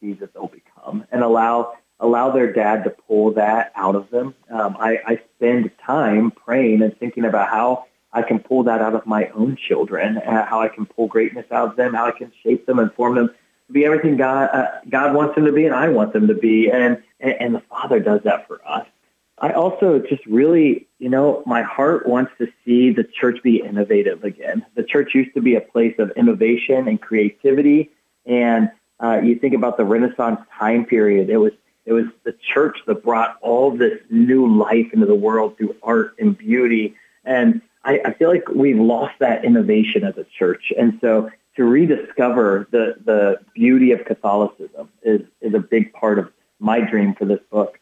sees 0.00 0.18
that 0.18 0.34
they'll 0.34 0.48
become, 0.48 1.04
and 1.12 1.22
allow 1.22 1.74
allow 2.00 2.30
their 2.30 2.52
dad 2.52 2.84
to 2.84 2.90
pull 2.90 3.32
that 3.32 3.72
out 3.76 3.94
of 3.94 4.10
them. 4.10 4.34
Um, 4.50 4.76
I, 4.80 4.98
I 5.06 5.20
spend 5.36 5.70
time 5.84 6.30
praying 6.30 6.82
and 6.82 6.96
thinking 6.98 7.24
about 7.24 7.48
how 7.48 7.86
I 8.12 8.22
can 8.22 8.40
pull 8.40 8.64
that 8.64 8.80
out 8.80 8.94
of 8.94 9.06
my 9.06 9.28
own 9.28 9.56
children, 9.56 10.18
uh, 10.18 10.46
how 10.46 10.60
I 10.60 10.68
can 10.68 10.86
pull 10.86 11.06
greatness 11.06 11.46
out 11.52 11.68
of 11.68 11.76
them, 11.76 11.94
how 11.94 12.06
I 12.06 12.10
can 12.12 12.32
shape 12.42 12.66
them 12.66 12.78
and 12.78 12.92
form 12.94 13.14
them 13.14 13.28
to 13.28 13.72
be 13.72 13.84
everything 13.84 14.16
God 14.16 14.50
uh, 14.52 14.66
God 14.88 15.14
wants 15.14 15.36
them 15.36 15.44
to 15.44 15.52
be, 15.52 15.64
and 15.64 15.74
I 15.74 15.88
want 15.88 16.12
them 16.12 16.26
to 16.26 16.34
be, 16.34 16.70
and, 16.70 17.02
and 17.20 17.34
and 17.38 17.54
the 17.54 17.60
Father 17.60 18.00
does 18.00 18.22
that 18.24 18.48
for 18.48 18.60
us. 18.66 18.86
I 19.38 19.52
also 19.52 20.00
just 20.00 20.26
really, 20.26 20.88
you 20.98 21.08
know, 21.08 21.42
my 21.46 21.62
heart 21.62 22.06
wants 22.06 22.32
to 22.38 22.48
see 22.64 22.90
the 22.90 23.04
church 23.04 23.42
be 23.42 23.62
innovative 23.62 24.22
again. 24.24 24.66
The 24.74 24.82
church 24.82 25.14
used 25.14 25.32
to 25.34 25.40
be 25.40 25.54
a 25.54 25.60
place 25.60 25.94
of 25.98 26.10
innovation 26.16 26.88
and 26.88 27.00
creativity, 27.00 27.90
and 28.26 28.70
uh, 29.02 29.20
you 29.22 29.36
think 29.36 29.54
about 29.54 29.76
the 29.76 29.84
Renaissance 29.84 30.40
time 30.58 30.84
period. 30.84 31.30
It 31.30 31.38
was 31.38 31.52
it 31.90 31.92
was 31.92 32.06
the 32.22 32.36
church 32.54 32.78
that 32.86 33.02
brought 33.02 33.36
all 33.42 33.76
this 33.76 33.98
new 34.10 34.46
life 34.46 34.86
into 34.92 35.06
the 35.06 35.14
world 35.14 35.58
through 35.58 35.74
art 35.82 36.14
and 36.20 36.38
beauty. 36.38 36.94
And 37.24 37.60
I, 37.84 38.00
I 38.04 38.12
feel 38.14 38.28
like 38.28 38.48
we've 38.48 38.78
lost 38.78 39.14
that 39.18 39.44
innovation 39.44 40.04
as 40.04 40.16
a 40.16 40.24
church. 40.38 40.72
And 40.78 40.98
so 41.00 41.30
to 41.56 41.64
rediscover 41.64 42.68
the, 42.70 42.94
the 43.04 43.38
beauty 43.56 43.90
of 43.90 44.04
Catholicism 44.04 44.88
is, 45.02 45.22
is 45.40 45.52
a 45.52 45.58
big 45.58 45.92
part 45.92 46.20
of 46.20 46.30
my 46.60 46.80
dream 46.80 47.12
for 47.16 47.24
this 47.24 47.40
book. 47.50 47.80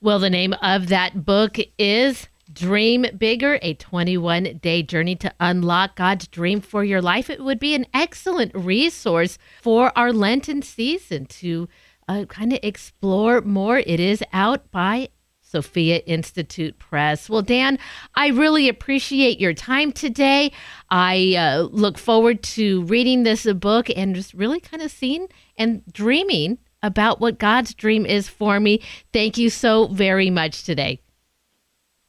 Well, 0.00 0.20
the 0.20 0.30
name 0.30 0.54
of 0.62 0.86
that 0.86 1.24
book 1.24 1.56
is 1.76 2.28
Dream 2.52 3.06
Bigger, 3.18 3.58
a 3.60 3.74
21 3.74 4.60
day 4.62 4.84
journey 4.84 5.16
to 5.16 5.34
unlock 5.40 5.96
God's 5.96 6.28
dream 6.28 6.60
for 6.60 6.84
your 6.84 7.02
life. 7.02 7.28
It 7.28 7.42
would 7.42 7.58
be 7.58 7.74
an 7.74 7.86
excellent 7.92 8.54
resource 8.54 9.36
for 9.60 9.96
our 9.98 10.12
Lenten 10.12 10.62
season 10.62 11.26
to 11.26 11.68
uh, 12.08 12.24
kind 12.26 12.52
of 12.52 12.58
explore 12.62 13.40
more. 13.40 13.78
It 13.78 14.00
is 14.00 14.22
out 14.32 14.70
by 14.70 15.08
Sophia 15.40 15.98
Institute 15.98 16.78
Press. 16.78 17.30
Well, 17.30 17.42
Dan, 17.42 17.78
I 18.16 18.28
really 18.28 18.68
appreciate 18.68 19.38
your 19.38 19.54
time 19.54 19.92
today. 19.92 20.50
I 20.90 21.36
uh, 21.36 21.68
look 21.70 21.96
forward 21.96 22.42
to 22.42 22.82
reading 22.84 23.22
this 23.22 23.46
book 23.52 23.88
and 23.94 24.16
just 24.16 24.34
really 24.34 24.58
kind 24.58 24.82
of 24.82 24.90
seeing 24.90 25.28
and 25.56 25.82
dreaming 25.92 26.58
about 26.82 27.20
what 27.20 27.38
God's 27.38 27.72
dream 27.72 28.04
is 28.04 28.28
for 28.28 28.58
me. 28.58 28.82
Thank 29.12 29.38
you 29.38 29.48
so 29.48 29.86
very 29.86 30.28
much 30.28 30.64
today. 30.64 31.00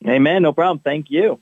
Amen. 0.08 0.42
No 0.42 0.52
problem. 0.52 0.80
Thank 0.80 1.08
you. 1.10 1.40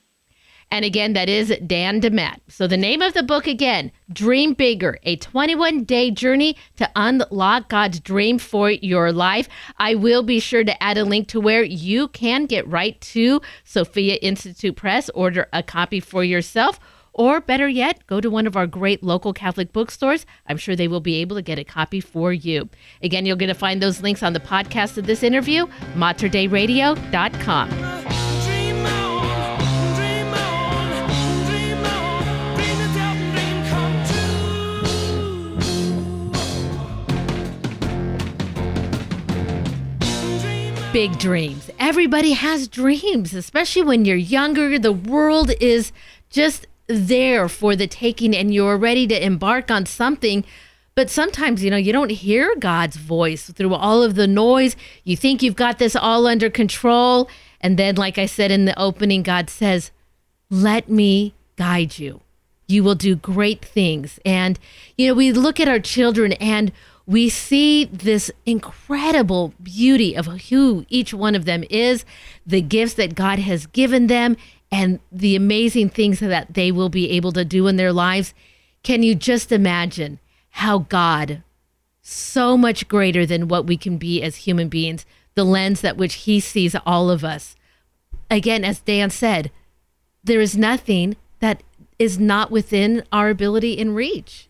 And 0.74 0.84
again, 0.84 1.12
that 1.12 1.28
is 1.28 1.56
Dan 1.64 2.00
DeMatte. 2.00 2.40
So 2.48 2.66
the 2.66 2.76
name 2.76 3.00
of 3.00 3.14
the 3.14 3.22
book 3.22 3.46
again, 3.46 3.92
Dream 4.12 4.54
Bigger, 4.54 4.98
a 5.04 5.14
21 5.14 5.84
day 5.84 6.10
journey 6.10 6.56
to 6.78 6.90
unlock 6.96 7.68
God's 7.68 8.00
dream 8.00 8.40
for 8.40 8.72
your 8.72 9.12
life. 9.12 9.48
I 9.78 9.94
will 9.94 10.24
be 10.24 10.40
sure 10.40 10.64
to 10.64 10.82
add 10.82 10.98
a 10.98 11.04
link 11.04 11.28
to 11.28 11.38
where 11.38 11.62
you 11.62 12.08
can 12.08 12.46
get 12.46 12.66
right 12.66 13.00
to 13.02 13.40
Sophia 13.62 14.16
Institute 14.16 14.74
Press, 14.74 15.08
order 15.10 15.46
a 15.52 15.62
copy 15.62 16.00
for 16.00 16.24
yourself. 16.24 16.80
Or 17.12 17.40
better 17.40 17.68
yet, 17.68 18.04
go 18.08 18.20
to 18.20 18.28
one 18.28 18.48
of 18.48 18.56
our 18.56 18.66
great 18.66 19.04
local 19.04 19.32
Catholic 19.32 19.72
bookstores. 19.72 20.26
I'm 20.48 20.56
sure 20.56 20.74
they 20.74 20.88
will 20.88 20.98
be 20.98 21.20
able 21.20 21.36
to 21.36 21.42
get 21.42 21.60
a 21.60 21.64
copy 21.64 22.00
for 22.00 22.32
you. 22.32 22.68
Again, 23.00 23.26
you're 23.26 23.36
going 23.36 23.46
to 23.46 23.54
find 23.54 23.80
those 23.80 24.02
links 24.02 24.24
on 24.24 24.32
the 24.32 24.40
podcast 24.40 24.98
of 24.98 25.06
this 25.06 25.22
interview, 25.22 25.66
materdeiradio.com. 25.94 28.23
big 40.94 41.18
dreams. 41.18 41.72
Everybody 41.80 42.34
has 42.34 42.68
dreams, 42.68 43.34
especially 43.34 43.82
when 43.82 44.04
you're 44.04 44.16
younger. 44.16 44.78
The 44.78 44.92
world 44.92 45.50
is 45.60 45.90
just 46.30 46.68
there 46.86 47.48
for 47.48 47.74
the 47.74 47.88
taking 47.88 48.32
and 48.32 48.54
you're 48.54 48.78
ready 48.78 49.04
to 49.08 49.26
embark 49.26 49.72
on 49.72 49.86
something. 49.86 50.44
But 50.94 51.10
sometimes, 51.10 51.64
you 51.64 51.70
know, 51.72 51.76
you 51.76 51.92
don't 51.92 52.12
hear 52.12 52.54
God's 52.54 52.94
voice 52.94 53.50
through 53.50 53.74
all 53.74 54.04
of 54.04 54.14
the 54.14 54.28
noise. 54.28 54.76
You 55.02 55.16
think 55.16 55.42
you've 55.42 55.56
got 55.56 55.80
this 55.80 55.96
all 55.96 56.28
under 56.28 56.48
control. 56.48 57.28
And 57.60 57.76
then, 57.76 57.96
like 57.96 58.16
I 58.16 58.26
said 58.26 58.52
in 58.52 58.64
the 58.64 58.78
opening, 58.78 59.24
God 59.24 59.50
says, 59.50 59.90
Let 60.48 60.88
me 60.88 61.34
guide 61.56 61.98
you. 61.98 62.20
You 62.68 62.84
will 62.84 62.94
do 62.94 63.16
great 63.16 63.64
things. 63.64 64.20
And, 64.24 64.60
you 64.96 65.08
know, 65.08 65.14
we 65.14 65.32
look 65.32 65.58
at 65.58 65.66
our 65.66 65.80
children 65.80 66.34
and 66.34 66.70
we 67.06 67.28
see 67.28 67.84
this 67.84 68.30
incredible 68.46 69.52
beauty 69.62 70.16
of 70.16 70.26
who 70.26 70.86
each 70.88 71.12
one 71.12 71.34
of 71.34 71.44
them 71.44 71.64
is, 71.68 72.04
the 72.46 72.62
gifts 72.62 72.94
that 72.94 73.14
God 73.14 73.38
has 73.38 73.66
given 73.66 74.06
them, 74.06 74.36
and 74.72 75.00
the 75.12 75.36
amazing 75.36 75.90
things 75.90 76.20
that 76.20 76.54
they 76.54 76.72
will 76.72 76.88
be 76.88 77.10
able 77.10 77.32
to 77.32 77.44
do 77.44 77.66
in 77.66 77.76
their 77.76 77.92
lives. 77.92 78.34
Can 78.82 79.02
you 79.02 79.14
just 79.14 79.52
imagine 79.52 80.18
how 80.50 80.78
God, 80.78 81.42
so 82.02 82.56
much 82.56 82.88
greater 82.88 83.26
than 83.26 83.48
what 83.48 83.66
we 83.66 83.76
can 83.76 83.98
be 83.98 84.22
as 84.22 84.36
human 84.36 84.68
beings, 84.68 85.04
the 85.34 85.44
lens 85.44 85.80
that 85.82 85.96
which 85.96 86.14
He 86.14 86.40
sees 86.40 86.74
all 86.86 87.10
of 87.10 87.22
us? 87.22 87.54
Again, 88.30 88.64
as 88.64 88.80
Dan 88.80 89.10
said, 89.10 89.50
there 90.22 90.40
is 90.40 90.56
nothing 90.56 91.16
that 91.40 91.62
is 91.98 92.18
not 92.18 92.50
within 92.50 93.04
our 93.12 93.28
ability 93.28 93.78
and 93.78 93.94
reach. 93.94 94.48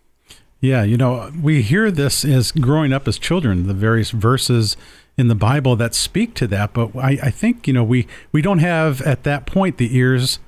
Yeah, 0.65 0.83
you 0.83 0.97
know, 0.97 1.31
we 1.43 1.61
hear 1.61 1.91
this 1.91 2.25
as 2.25 2.51
growing 2.51 2.95
up 2.95 3.07
as 3.07 3.19
children, 3.19 3.67
the 3.67 3.75
various 3.75 4.11
verses 4.11 4.79
in 5.19 5.29
the 5.29 5.35
Bible 5.35 5.77
that 5.77 5.95
speak 5.95 6.33
to 6.37 6.47
that. 6.47 6.73
But 6.73 6.97
I, 6.97 7.19
I 7.23 7.31
think, 7.31 7.67
you 7.67 7.75
know, 7.75 7.85
we, 7.85 8.07
we 8.33 8.41
don't 8.41 8.61
have 8.61 9.03
at 9.03 9.25
that 9.25 9.45
point 9.45 9.77
the 9.77 9.95
ears 9.95 10.39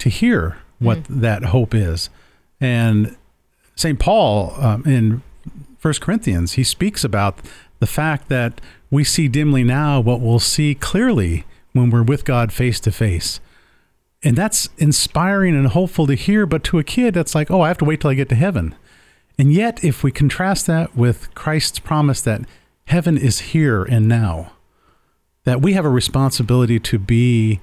to 0.00 0.10
hear 0.10 0.58
what 0.80 1.04
mm. 1.04 1.22
that 1.22 1.44
hope 1.44 1.74
is. 1.74 2.10
And 2.60 3.16
St. 3.74 3.98
Paul 3.98 4.54
um, 4.58 4.84
in 4.84 5.22
First 5.78 6.02
Corinthians, 6.02 6.52
he 6.52 6.62
speaks 6.62 7.02
about 7.02 7.38
the 7.78 7.86
fact 7.86 8.28
that 8.28 8.60
we 8.90 9.02
see 9.02 9.28
dimly 9.28 9.64
now 9.64 9.98
what 9.98 10.20
we'll 10.20 10.40
see 10.40 10.74
clearly 10.74 11.46
when 11.72 11.88
we're 11.88 12.02
with 12.02 12.26
God 12.26 12.52
face 12.52 12.80
to 12.80 12.92
face. 12.92 13.40
And 14.22 14.36
that's 14.36 14.68
inspiring 14.76 15.56
and 15.56 15.68
hopeful 15.68 16.06
to 16.06 16.14
hear. 16.14 16.44
But 16.44 16.64
to 16.64 16.78
a 16.78 16.84
kid, 16.84 17.14
that's 17.14 17.34
like, 17.34 17.50
oh, 17.50 17.62
I 17.62 17.68
have 17.68 17.78
to 17.78 17.86
wait 17.86 18.02
till 18.02 18.10
I 18.10 18.14
get 18.14 18.28
to 18.28 18.34
heaven. 18.34 18.74
And 19.38 19.52
yet, 19.52 19.82
if 19.82 20.02
we 20.02 20.12
contrast 20.12 20.66
that 20.66 20.96
with 20.96 21.34
Christ's 21.34 21.78
promise 21.78 22.20
that 22.22 22.42
heaven 22.86 23.18
is 23.18 23.40
here 23.40 23.82
and 23.82 24.06
now, 24.06 24.52
that 25.44 25.60
we 25.60 25.72
have 25.72 25.84
a 25.84 25.90
responsibility 25.90 26.78
to 26.80 26.98
be 26.98 27.60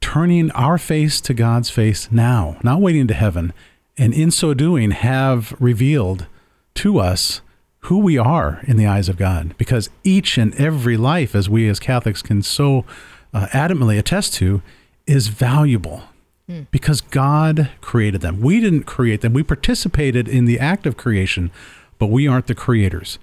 turning 0.00 0.50
our 0.52 0.78
face 0.78 1.20
to 1.22 1.34
God's 1.34 1.70
face 1.70 2.10
now, 2.10 2.56
not 2.62 2.80
waiting 2.80 3.06
to 3.08 3.14
heaven, 3.14 3.52
and 3.96 4.12
in 4.14 4.30
so 4.30 4.54
doing, 4.54 4.90
have 4.90 5.54
revealed 5.60 6.26
to 6.74 6.98
us 6.98 7.40
who 7.82 7.98
we 7.98 8.18
are 8.18 8.60
in 8.66 8.76
the 8.76 8.86
eyes 8.86 9.08
of 9.08 9.16
God. 9.16 9.56
Because 9.56 9.90
each 10.04 10.38
and 10.38 10.54
every 10.54 10.96
life, 10.96 11.34
as 11.34 11.48
we 11.48 11.68
as 11.68 11.80
Catholics 11.80 12.22
can 12.22 12.42
so 12.42 12.84
uh, 13.32 13.46
adamantly 13.52 13.98
attest 13.98 14.34
to, 14.34 14.62
is 15.06 15.28
valuable 15.28 16.02
Hmm. 16.48 16.62
because 16.70 17.02
God 17.02 17.68
created 17.82 18.22
them. 18.22 18.40
We 18.40 18.58
didn't 18.58 18.84
create 18.84 19.20
them. 19.20 19.34
We 19.34 19.42
participated 19.42 20.26
in 20.26 20.46
the 20.46 20.58
act 20.58 20.86
of 20.86 20.96
creation, 20.96 21.50
but 21.98 22.06
we 22.06 22.26
aren't 22.26 22.46
the 22.46 22.54
creators. 22.54 23.18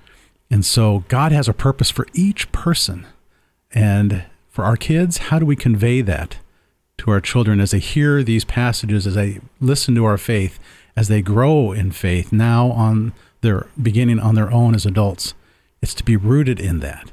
And 0.51 0.63
so 0.63 1.05
God 1.07 1.31
has 1.31 1.47
a 1.47 1.53
purpose 1.53 1.89
for 1.89 2.05
each 2.13 2.51
person. 2.51 3.07
And 3.73 4.25
for 4.47 4.63
our 4.63 4.77
kids, 4.77 5.17
how 5.17 5.39
do 5.39 5.45
we 5.45 5.55
convey 5.55 6.01
that 6.01 6.37
to 6.99 7.09
our 7.09 7.19
children 7.19 7.59
as 7.59 7.71
they 7.71 7.79
hear 7.79 8.21
these 8.21 8.45
passages, 8.45 9.07
as 9.07 9.15
they 9.15 9.39
listen 9.59 9.95
to 9.95 10.05
our 10.05 10.19
faith, 10.19 10.59
as 10.95 11.07
they 11.07 11.23
grow 11.23 11.71
in 11.71 11.91
faith 11.91 12.31
now 12.31 12.69
on 12.73 13.11
their 13.41 13.65
beginning 13.81 14.19
on 14.19 14.35
their 14.35 14.51
own 14.51 14.75
as 14.75 14.85
adults? 14.85 15.33
It's 15.81 15.95
to 15.95 16.03
be 16.03 16.15
rooted 16.15 16.59
in 16.59 16.79
that 16.81 17.11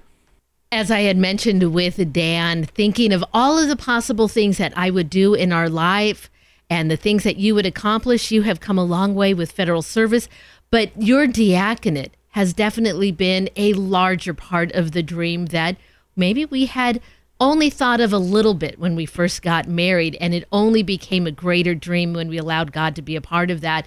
as 0.73 0.91
I 0.91 1.01
had 1.01 1.19
mentioned 1.19 1.75
with 1.75 2.13
Dan, 2.15 2.65
thinking 2.65 3.13
of 3.13 3.23
all 3.35 3.59
of 3.59 3.69
the 3.69 3.77
possible 3.77 4.27
things 4.27 4.57
that 4.57 4.73
I 4.75 4.89
would 4.89 5.11
do 5.11 5.35
in 5.35 5.53
our 5.53 5.69
life 5.69 6.31
and 6.71 6.91
the 6.91 6.97
things 6.97 7.25
that 7.25 7.37
you 7.37 7.55
would 7.55 7.67
accomplish, 7.67 8.31
you 8.31 8.43
have 8.43 8.61
come 8.61 8.79
a 8.79 8.85
long 8.85 9.15
way 9.15 9.35
with 9.35 9.53
federal 9.53 9.83
service, 9.83 10.31
but 10.71 10.91
your 11.01 11.27
diaconate 11.27 12.17
has 12.31 12.55
definitely 12.55 13.13
been 13.13 13.51
a 13.55 13.75
larger 13.75 14.33
part 14.33 14.73
of 14.73 14.93
the 14.93 15.03
dream 15.03 15.47
that 15.47 15.77
maybe 16.17 16.47
we 16.47 16.65
had 16.65 17.03
only 17.39 17.69
thought 17.69 18.01
of 18.01 18.15
a 18.15 18.19
little 18.19 18.55
bit 18.55 18.79
when 18.79 18.97
we 18.97 19.05
first 19.05 19.43
got 19.43 19.69
married, 19.69 20.17
and 20.23 20.33
it 20.33 20.49
only 20.51 20.83
became 20.83 21.27
a 21.27 21.33
greater 21.33 21.75
dream 21.75 22.15
when 22.15 22.29
we 22.29 22.39
allowed 22.39 22.73
God 22.73 22.97
to 22.97 23.03
be 23.03 23.15
a 23.15 23.21
part 23.21 23.51
of 23.51 23.61
that. 23.61 23.87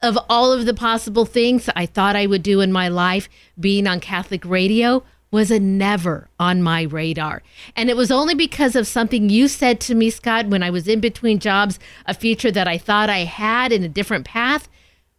Of 0.00 0.16
all 0.30 0.50
of 0.50 0.64
the 0.64 0.72
possible 0.72 1.26
things 1.26 1.68
I 1.76 1.84
thought 1.84 2.16
I 2.16 2.26
would 2.26 2.42
do 2.42 2.62
in 2.62 2.72
my 2.72 2.88
life, 2.88 3.28
being 3.60 3.86
on 3.86 4.00
Catholic 4.00 4.46
radio, 4.46 5.02
was 5.30 5.50
a 5.50 5.58
never 5.58 6.28
on 6.38 6.62
my 6.62 6.82
radar. 6.82 7.42
And 7.74 7.90
it 7.90 7.96
was 7.96 8.10
only 8.10 8.34
because 8.34 8.76
of 8.76 8.86
something 8.86 9.28
you 9.28 9.48
said 9.48 9.80
to 9.80 9.94
me, 9.94 10.10
Scott, 10.10 10.46
when 10.46 10.62
I 10.62 10.70
was 10.70 10.86
in 10.86 11.00
between 11.00 11.38
jobs, 11.38 11.78
a 12.06 12.14
future 12.14 12.50
that 12.52 12.68
I 12.68 12.78
thought 12.78 13.10
I 13.10 13.24
had 13.24 13.72
in 13.72 13.82
a 13.82 13.88
different 13.88 14.24
path. 14.24 14.68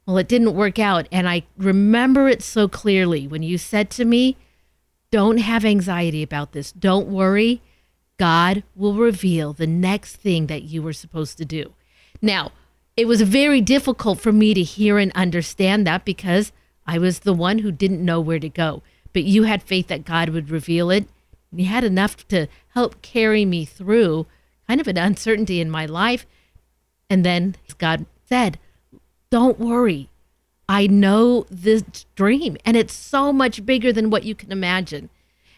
Well, 0.05 0.17
it 0.17 0.27
didn't 0.27 0.55
work 0.55 0.79
out. 0.79 1.07
And 1.11 1.27
I 1.27 1.43
remember 1.57 2.29
it 2.29 2.41
so 2.41 2.67
clearly 2.67 3.27
when 3.27 3.43
you 3.43 3.57
said 3.57 3.89
to 3.91 4.05
me, 4.05 4.37
Don't 5.11 5.37
have 5.37 5.65
anxiety 5.65 6.23
about 6.23 6.53
this. 6.53 6.71
Don't 6.71 7.07
worry. 7.07 7.61
God 8.17 8.63
will 8.75 8.95
reveal 8.95 9.53
the 9.53 9.67
next 9.67 10.15
thing 10.15 10.47
that 10.47 10.63
you 10.63 10.81
were 10.81 10.93
supposed 10.93 11.37
to 11.37 11.45
do. 11.45 11.73
Now, 12.21 12.51
it 12.95 13.07
was 13.07 13.21
very 13.21 13.61
difficult 13.61 14.19
for 14.19 14.31
me 14.31 14.55
to 14.55 14.63
hear 14.63 14.97
and 14.97 15.11
understand 15.11 15.85
that 15.85 16.03
because 16.03 16.51
I 16.87 16.97
was 16.97 17.19
the 17.19 17.33
one 17.33 17.59
who 17.59 17.71
didn't 17.71 18.03
know 18.03 18.19
where 18.19 18.39
to 18.39 18.49
go 18.49 18.81
but 19.17 19.23
you 19.23 19.43
had 19.45 19.63
faith 19.63 19.87
that 19.87 20.05
God 20.05 20.29
would 20.29 20.51
reveal 20.51 20.91
it. 20.91 21.07
And 21.49 21.59
you 21.59 21.65
had 21.65 21.83
enough 21.83 22.27
to 22.27 22.45
help 22.75 23.01
carry 23.01 23.45
me 23.45 23.65
through 23.65 24.27
kind 24.67 24.79
of 24.79 24.87
an 24.87 24.95
uncertainty 24.95 25.59
in 25.59 25.71
my 25.71 25.87
life. 25.87 26.27
And 27.09 27.25
then 27.25 27.55
God 27.79 28.05
said, 28.29 28.59
Don't 29.31 29.59
worry. 29.59 30.09
I 30.69 30.85
know 30.85 31.47
this 31.49 32.05
dream, 32.13 32.57
and 32.63 32.77
it's 32.77 32.93
so 32.93 33.33
much 33.33 33.65
bigger 33.65 33.91
than 33.91 34.11
what 34.11 34.23
you 34.23 34.35
can 34.35 34.51
imagine. 34.51 35.09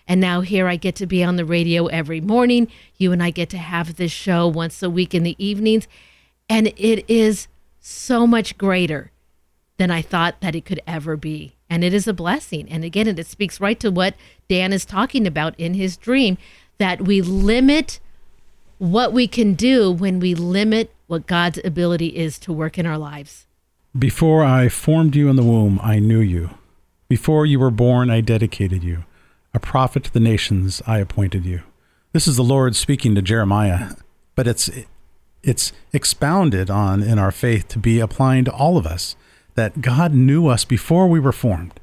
And 0.07 0.21
now 0.21 0.39
here 0.39 0.69
I 0.69 0.77
get 0.77 0.95
to 0.95 1.05
be 1.05 1.21
on 1.21 1.35
the 1.35 1.43
radio 1.43 1.87
every 1.87 2.21
morning. 2.21 2.69
You 2.95 3.11
and 3.11 3.21
I 3.21 3.29
get 3.29 3.49
to 3.49 3.57
have 3.57 3.97
this 3.97 4.13
show 4.13 4.47
once 4.47 4.81
a 4.81 4.89
week 4.89 5.13
in 5.13 5.23
the 5.23 5.35
evenings. 5.37 5.85
And 6.47 6.67
it 6.77 7.03
is 7.09 7.49
so 7.81 8.25
much 8.25 8.57
greater 8.57 9.11
than 9.75 9.91
I 9.91 10.01
thought 10.01 10.39
that 10.39 10.55
it 10.55 10.63
could 10.63 10.79
ever 10.87 11.17
be 11.17 11.57
and 11.69 11.83
it 11.83 11.93
is 11.93 12.07
a 12.07 12.13
blessing. 12.13 12.67
And 12.69 12.83
again, 12.83 13.07
it 13.07 13.25
speaks 13.27 13.61
right 13.61 13.79
to 13.79 13.91
what 13.91 14.15
Dan 14.47 14.73
is 14.73 14.85
talking 14.85 15.27
about 15.27 15.53
in 15.59 15.75
his 15.75 15.97
dream 15.97 16.37
that 16.77 17.01
we 17.01 17.21
limit 17.21 17.99
what 18.79 19.13
we 19.13 19.27
can 19.27 19.53
do 19.53 19.91
when 19.91 20.19
we 20.19 20.33
limit 20.33 20.91
what 21.07 21.27
God's 21.27 21.59
ability 21.63 22.15
is 22.17 22.39
to 22.39 22.53
work 22.53 22.77
in 22.77 22.85
our 22.85 22.97
lives. 22.97 23.45
Before 23.97 24.43
I 24.43 24.69
formed 24.69 25.15
you 25.15 25.29
in 25.29 25.35
the 25.35 25.43
womb, 25.43 25.79
I 25.83 25.99
knew 25.99 26.19
you. 26.19 26.51
Before 27.07 27.45
you 27.45 27.59
were 27.59 27.71
born, 27.71 28.09
I 28.09 28.21
dedicated 28.21 28.83
you. 28.83 29.03
A 29.53 29.59
prophet 29.59 30.05
to 30.05 30.13
the 30.13 30.19
nations, 30.19 30.81
I 30.85 30.99
appointed 30.99 31.45
you. 31.45 31.63
This 32.13 32.27
is 32.27 32.37
the 32.37 32.43
Lord 32.43 32.75
speaking 32.75 33.15
to 33.15 33.21
Jeremiah, 33.21 33.91
but 34.35 34.47
it's 34.47 34.69
it's 35.41 35.71
expounded 35.93 36.69
on 36.69 37.01
in 37.01 37.17
our 37.17 37.31
faith 37.31 37.67
to 37.69 37.79
be 37.79 37.99
applying 37.99 38.45
to 38.45 38.51
all 38.51 38.77
of 38.77 38.85
us 38.85 39.15
that 39.59 39.81
God 39.81 40.13
knew 40.13 40.47
us 40.47 40.63
before 40.63 41.09
we 41.09 41.19
were 41.19 41.33
formed. 41.33 41.77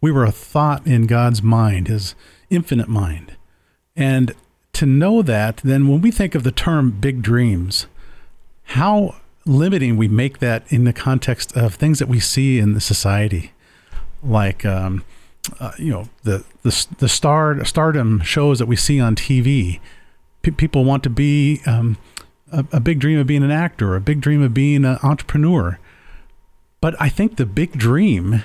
We 0.00 0.10
were 0.10 0.24
a 0.24 0.32
thought 0.32 0.86
in 0.86 1.06
God's 1.06 1.42
mind, 1.42 1.88
his 1.88 2.14
infinite 2.48 2.88
mind. 2.88 3.36
And 3.94 4.32
to 4.72 4.86
know 4.86 5.20
that, 5.20 5.58
then 5.58 5.86
when 5.86 6.00
we 6.00 6.10
think 6.10 6.34
of 6.34 6.44
the 6.44 6.50
term 6.50 6.92
big 6.92 7.20
dreams, 7.20 7.86
how 8.62 9.16
limiting 9.44 9.98
we 9.98 10.08
make 10.08 10.38
that 10.38 10.62
in 10.72 10.84
the 10.84 10.94
context 10.94 11.54
of 11.54 11.74
things 11.74 11.98
that 11.98 12.08
we 12.08 12.20
see 12.20 12.58
in 12.58 12.72
the 12.72 12.80
society, 12.80 13.52
like 14.22 14.64
um, 14.64 15.04
uh, 15.58 15.72
you 15.76 15.90
know 15.90 16.08
the 16.22 16.42
the 16.62 16.86
the 17.00 17.08
star 17.08 17.62
stardom 17.66 18.22
shows 18.22 18.58
that 18.60 18.66
we 18.66 18.76
see 18.76 18.98
on 18.98 19.14
TV. 19.14 19.78
P- 20.40 20.52
people 20.52 20.86
want 20.86 21.02
to 21.02 21.10
be 21.10 21.60
um, 21.66 21.98
a, 22.50 22.64
a 22.72 22.80
big 22.80 22.98
dream 22.98 23.18
of 23.18 23.26
being 23.26 23.42
an 23.42 23.50
actor, 23.50 23.94
a 23.94 24.00
big 24.00 24.22
dream 24.22 24.40
of 24.40 24.54
being 24.54 24.86
an 24.86 24.98
entrepreneur. 25.02 25.78
But 26.80 27.00
I 27.00 27.08
think 27.08 27.36
the 27.36 27.46
big 27.46 27.72
dream 27.72 28.42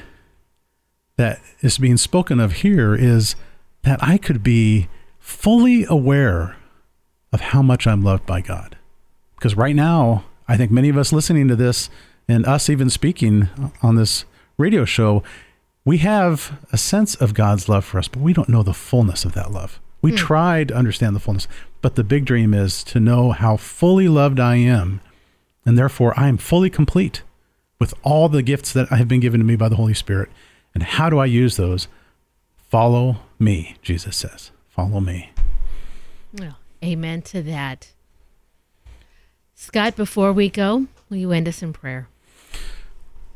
that 1.18 1.40
is 1.62 1.78
being 1.78 1.98
spoken 1.98 2.40
of 2.40 2.54
here 2.54 2.94
is 2.94 3.36
that 3.84 4.04
I 4.04 4.18
could 4.18 4.44
be 4.44 4.90
fully 5.20 5.86
aware 5.88 6.58
of 7.32 7.42
how 7.42 7.62
much 7.62 7.88
I'm 7.88 8.02
loved 8.02 8.26
by 8.26 8.42
God. 8.42 8.78
Because 9.36 9.56
right 9.56 9.76
now, 9.76 10.26
I 10.48 10.58
think 10.58 10.72
many 10.72 10.90
of 10.90 10.98
us 10.98 11.14
listening 11.14 11.48
to 11.48 11.56
this 11.56 11.90
and 12.28 12.46
us 12.46 12.70
even 12.70 12.90
speaking 12.90 13.50
on 13.82 13.96
this 13.96 14.26
radio 14.58 14.86
show, 14.86 15.24
we 15.86 16.00
have 16.00 16.60
a 16.72 16.78
sense 16.78 17.16
of 17.16 17.34
God's 17.34 17.70
love 17.70 17.86
for 17.86 18.00
us, 18.00 18.08
but 18.08 18.22
we 18.22 18.34
don't 18.34 18.50
know 18.50 18.64
the 18.64 18.74
fullness 18.74 19.24
of 19.24 19.34
that 19.34 19.52
love. 19.52 19.80
We 20.02 20.12
mm. 20.12 20.18
try 20.18 20.64
to 20.66 20.76
understand 20.76 21.16
the 21.16 21.20
fullness, 21.20 21.48
but 21.82 21.96
the 21.96 22.04
big 22.04 22.26
dream 22.26 22.54
is 22.54 22.84
to 22.86 23.00
know 23.00 23.32
how 23.32 23.58
fully 23.58 24.08
loved 24.08 24.40
I 24.40 24.56
am, 24.56 25.02
and 25.66 25.78
therefore 25.78 26.14
I 26.18 26.28
am 26.28 26.38
fully 26.38 26.70
complete 26.70 27.22
with 27.80 27.94
all 28.04 28.30
the 28.30 28.42
gifts 28.42 28.74
that 28.74 28.90
have 28.90 29.08
been 29.08 29.20
given 29.20 29.40
to 29.40 29.46
me 29.46 29.56
by 29.56 29.70
the 29.70 29.76
Holy 29.76 29.94
Spirit. 29.94 30.30
And 30.74 30.84
how 30.84 31.10
do 31.10 31.20
I 31.20 31.26
use 31.26 31.58
those? 31.58 31.88
Follow 32.58 33.18
me, 33.40 33.76
Jesus 33.82 34.18
says. 34.18 34.52
Follow 34.70 35.00
me. 35.00 35.32
Well, 36.34 36.58
amen 36.84 37.22
to 37.24 37.42
that. 37.44 37.92
Scott, 39.54 39.96
before 39.96 40.34
we 40.34 40.50
go, 40.50 40.88
will 41.10 41.18
you 41.18 41.32
end 41.32 41.48
us 41.48 41.62
in 41.62 41.72
prayer? 41.72 42.10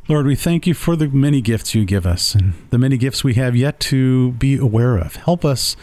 Lord, 0.10 0.26
we 0.26 0.36
thank 0.36 0.66
you 0.66 0.74
for 0.74 0.96
the 0.96 1.08
many 1.08 1.40
gifts 1.40 1.76
you 1.76 1.86
give 1.86 2.06
us 2.06 2.34
and 2.34 2.54
the 2.72 2.80
many 2.80 2.98
gifts 2.98 3.24
we 3.24 3.36
have 3.36 3.56
yet 3.56 3.80
to 3.82 4.32
be 4.34 4.58
aware 4.58 4.98
of. 4.98 5.16
Help 5.18 5.46
us 5.46 5.76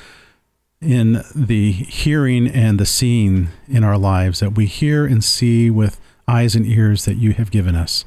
in 0.80 1.22
the 1.34 1.70
hearing 1.72 2.48
and 2.48 2.78
the 2.78 2.86
seeing 2.86 3.48
in 3.68 3.84
our 3.84 3.96
lives 3.96 4.40
that 4.40 4.54
we 4.56 4.66
hear 4.66 5.06
and 5.06 5.22
see 5.22 5.70
with 5.70 6.00
eyes 6.28 6.54
and 6.54 6.66
ears 6.66 7.04
that 7.04 7.14
you 7.14 7.32
have 7.32 7.50
given 7.50 7.74
us, 7.74 8.04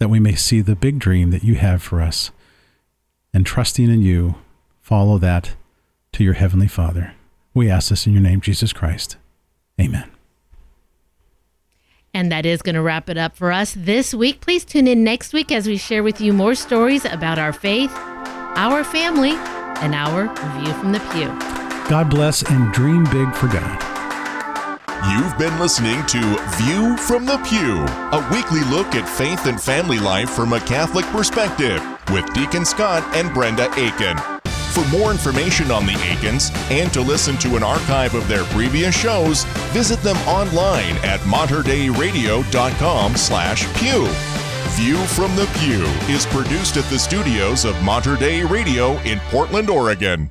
that 0.00 0.10
we 0.10 0.18
may 0.18 0.34
see 0.34 0.60
the 0.60 0.74
big 0.74 0.98
dream 0.98 1.30
that 1.30 1.44
you 1.44 1.54
have 1.54 1.82
for 1.82 2.00
us. 2.00 2.32
And 3.32 3.46
trusting 3.46 3.88
in 3.88 4.02
you, 4.02 4.34
follow 4.80 5.18
that 5.18 5.54
to 6.14 6.24
your 6.24 6.32
heavenly 6.32 6.66
Father. 6.66 7.12
We 7.54 7.70
ask 7.70 7.90
this 7.90 8.06
in 8.06 8.14
your 8.14 8.22
name, 8.22 8.40
Jesus 8.40 8.72
Christ. 8.72 9.16
Amen. 9.80 10.10
And 12.12 12.32
that 12.32 12.44
is 12.44 12.62
going 12.62 12.74
to 12.74 12.82
wrap 12.82 13.08
it 13.08 13.18
up 13.18 13.36
for 13.36 13.52
us 13.52 13.74
this 13.76 14.12
week. 14.12 14.40
Please 14.40 14.64
tune 14.64 14.88
in 14.88 15.04
next 15.04 15.32
week 15.32 15.52
as 15.52 15.68
we 15.68 15.76
share 15.76 16.02
with 16.02 16.20
you 16.20 16.32
more 16.32 16.54
stories 16.54 17.04
about 17.04 17.38
our 17.38 17.52
faith, 17.52 17.92
our 17.94 18.82
family, 18.82 19.34
and 19.82 19.94
our 19.94 20.26
view 20.58 20.72
from 20.74 20.92
the 20.92 21.00
pew. 21.12 21.28
God 21.88 22.10
bless 22.10 22.42
and 22.50 22.72
dream 22.72 23.04
big 23.04 23.32
for 23.34 23.48
God. 23.48 23.89
You've 25.08 25.38
been 25.38 25.58
listening 25.58 26.04
to 26.08 26.20
View 26.58 26.94
from 26.98 27.24
the 27.24 27.38
Pew, 27.48 27.78
a 28.12 28.28
weekly 28.30 28.60
look 28.64 28.94
at 28.94 29.08
faith 29.08 29.46
and 29.46 29.58
family 29.58 29.98
life 29.98 30.28
from 30.28 30.52
a 30.52 30.60
Catholic 30.60 31.06
perspective 31.06 31.82
with 32.12 32.30
Deacon 32.34 32.66
Scott 32.66 33.02
and 33.16 33.32
Brenda 33.32 33.72
Aiken. 33.78 34.18
For 34.74 34.86
more 34.88 35.10
information 35.10 35.70
on 35.70 35.86
the 35.86 35.98
Aikens 36.04 36.50
and 36.70 36.92
to 36.92 37.00
listen 37.00 37.38
to 37.38 37.56
an 37.56 37.62
archive 37.62 38.14
of 38.14 38.28
their 38.28 38.44
previous 38.44 38.94
shows, 38.94 39.44
visit 39.72 40.02
them 40.02 40.18
online 40.28 40.96
at 40.98 41.20
materdeiradio.com 41.20 43.16
slash 43.16 43.74
pew. 43.78 44.06
View 44.76 44.98
from 45.06 45.34
the 45.34 45.50
Pew 45.60 45.82
is 46.14 46.26
produced 46.26 46.76
at 46.76 46.84
the 46.84 46.98
studios 46.98 47.64
of 47.64 47.82
Mater 47.82 48.16
Dei 48.16 48.44
Radio 48.44 48.98
in 48.98 49.18
Portland, 49.30 49.70
Oregon. 49.70 50.30